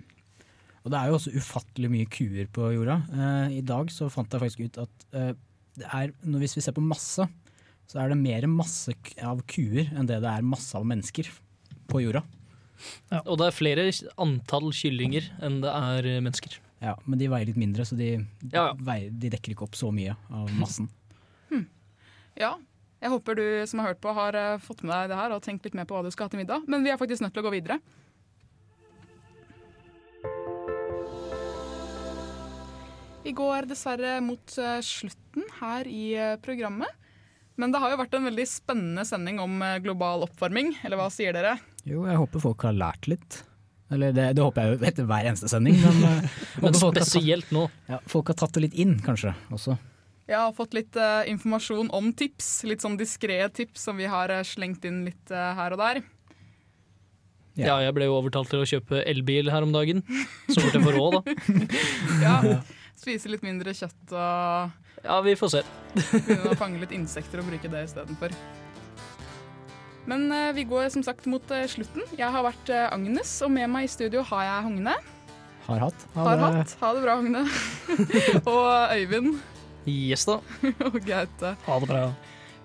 Og 0.83 0.91
det 0.91 0.99
er 0.99 1.11
jo 1.11 1.17
også 1.19 1.31
ufattelig 1.39 1.91
mye 1.91 2.07
kuer 2.11 2.49
på 2.51 2.71
jorda. 2.75 2.99
Eh, 3.15 3.57
I 3.59 3.61
dag 3.67 3.91
så 3.95 4.09
fant 4.11 4.31
jeg 4.31 4.43
faktisk 4.43 4.65
ut 4.67 4.81
at 4.83 5.05
eh, 5.15 5.31
det 5.79 5.87
er, 5.87 6.11
når, 6.27 6.43
hvis 6.43 6.57
vi 6.59 6.63
ser 6.65 6.75
på 6.75 6.83
masse, 6.83 7.27
så 7.89 8.01
er 8.03 8.11
det 8.11 8.19
mer 8.19 8.45
masse 8.51 8.91
av 9.23 9.39
kuer 9.49 9.87
enn 9.95 10.09
det 10.09 10.19
det 10.21 10.29
er 10.29 10.45
masse 10.45 10.75
av 10.77 10.83
mennesker 10.87 11.31
på 11.89 12.03
jorda. 12.03 12.25
Og 13.25 13.35
det 13.41 13.49
er 13.49 13.55
flere 13.55 13.85
antall 14.21 14.69
kyllinger 14.75 15.27
enn 15.43 15.59
det 15.63 15.71
er 15.73 16.07
eh, 16.07 16.21
mennesker. 16.23 16.59
Ja, 16.79 16.93
Men 17.05 17.19
de 17.19 17.27
veier 17.27 17.49
litt 17.49 17.59
mindre, 17.59 17.83
så 17.83 17.97
de, 17.99 18.13
Ja, 18.53 18.69
ja. 18.69 18.73
Veier, 18.79 19.11
de 19.11 19.31
dekker 19.33 19.51
ikke 19.51 19.65
opp 19.67 19.75
så 19.79 19.91
mye 19.95 20.15
av 20.31 20.49
massen. 20.59 20.89
Ja, 22.39 22.53
jeg 23.03 23.11
håper 23.11 23.35
du 23.35 23.43
som 23.67 23.81
har 23.81 23.89
hørt 23.89 23.99
på 23.99 24.13
har 24.15 24.35
eh, 24.37 24.61
fått 24.63 24.79
med 24.85 24.93
deg 24.93 25.09
det 25.11 25.17
her 25.19 25.33
og 25.35 25.41
tenkt 25.43 25.65
litt 25.67 25.73
mer 25.75 25.87
på 25.89 25.97
hva 25.97 26.05
du 26.05 26.11
skal 26.13 26.29
ha 26.29 26.31
til 26.31 26.39
middag. 26.39 26.63
Men 26.71 26.85
vi 26.85 26.93
er 26.93 26.99
faktisk 27.01 27.25
nødt 27.25 27.33
til 27.35 27.43
å 27.43 27.47
gå 27.49 27.51
videre. 27.57 27.81
Vi 33.25 33.33
går 33.35 33.67
dessverre 33.67 34.13
mot 34.23 34.55
eh, 34.55 34.79
slutten 34.85 35.51
her 35.59 35.89
i 35.91 36.05
programmet. 36.45 36.95
Men 37.59 37.73
det 37.73 37.81
har 37.83 37.91
jo 37.91 37.99
vært 37.99 38.15
en 38.15 38.27
veldig 38.29 38.47
spennende 38.47 39.03
sending 39.07 39.39
om 39.43 39.59
eh, 39.65 39.77
global 39.83 40.23
oppvarming, 40.29 40.71
eller 40.87 40.99
hva 41.01 41.09
sier 41.11 41.35
dere? 41.35 41.57
Jo, 41.83 42.05
jeg 42.07 42.19
håper 42.21 42.43
folk 42.43 42.63
har 42.63 42.77
lært 42.77 43.09
litt. 43.11 43.41
Eller 43.91 44.13
det, 44.15 44.27
det 44.37 44.45
håper 44.45 44.63
jeg 44.63 44.77
jo 44.77 44.87
etter 44.91 45.07
hver 45.09 45.27
eneste 45.27 45.49
sending. 45.51 45.75
Men, 45.81 45.99
eh, 46.07 46.37
Men 46.63 46.77
spesielt 46.77 47.49
tatt- 47.49 47.55
nå. 47.57 47.65
Ja, 47.89 47.99
folk 48.07 48.31
har 48.31 48.37
tatt 48.39 48.55
det 48.55 48.67
litt 48.69 48.77
inn, 48.79 48.95
kanskje, 49.03 49.33
også. 49.51 49.75
Jeg 50.29 50.37
har 50.37 50.53
fått 50.53 50.75
litt 50.77 50.93
uh, 50.93 51.25
informasjon 51.25 51.87
om 51.97 52.11
tips, 52.13 52.61
litt 52.69 52.83
sånn 52.85 52.99
diskré 52.99 53.41
tips 53.49 53.87
som 53.89 53.97
vi 53.97 54.05
har 54.05 54.29
uh, 54.29 54.43
slengt 54.45 54.85
inn 54.85 55.01
litt 55.07 55.33
uh, 55.33 55.55
her 55.57 55.73
og 55.73 55.81
der. 55.81 56.03
Ja. 57.57 57.79
jeg 57.83 57.91
ble 57.97 58.05
jo 58.07 58.13
overtalt 58.15 58.47
til 58.53 58.61
å 58.61 58.67
kjøpe 58.69 59.01
elbil 59.09 59.49
her 59.51 59.65
om 59.65 59.73
dagen. 59.73 60.03
Så 60.47 60.61
fort 60.61 60.77
jeg 60.77 60.85
får 60.85 60.95
råd, 60.95 61.17
da. 61.17 61.33
Ja, 62.23 62.35
Spise 62.99 63.31
litt 63.31 63.43
mindre 63.43 63.73
kjøtt 63.75 64.13
og 64.13 64.88
Ja, 65.03 65.19
vi 65.25 65.35
får 65.39 65.53
se. 65.53 65.61
begynne 65.93 66.53
å 66.53 66.57
fange 66.59 66.81
litt 66.81 66.95
insekter 66.95 67.41
og 67.41 67.49
bruke 67.51 67.71
det 67.71 67.85
istedenfor. 67.87 68.33
Men 70.09 70.31
eh, 70.33 70.51
vi 70.57 70.65
går 70.69 70.89
som 70.93 71.05
sagt 71.05 71.27
mot 71.29 71.51
eh, 71.53 71.67
slutten. 71.69 72.03
Jeg 72.17 72.33
har 72.33 72.45
vært 72.45 72.71
eh, 72.73 72.87
Agnes, 72.89 73.35
og 73.45 73.53
med 73.53 73.69
meg 73.71 73.87
i 73.87 73.91
studio 73.91 74.23
har 74.31 74.47
jeg 74.47 74.67
Hogne. 74.69 74.97
Har 75.69 75.83
hatt. 75.85 76.05
Har 76.15 76.43
hatt. 76.47 76.75
Ha 76.81 76.93
det 76.97 77.05
bra, 77.05 77.17
Hogne. 77.21 77.45
og 78.55 78.95
Øyvind. 78.97 79.39
Yes 79.89 80.25
da. 80.29 80.39
og 80.89 81.01
Gaute. 81.05 81.55
Ha 81.67 81.79
det 81.83 81.91
bra. 81.91 82.05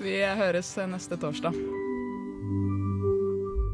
Vi 0.01 0.21
høres 0.41 0.73
eh, 0.79 0.89
neste 0.91 1.21
torsdag. 1.21 1.84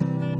you 0.00 0.35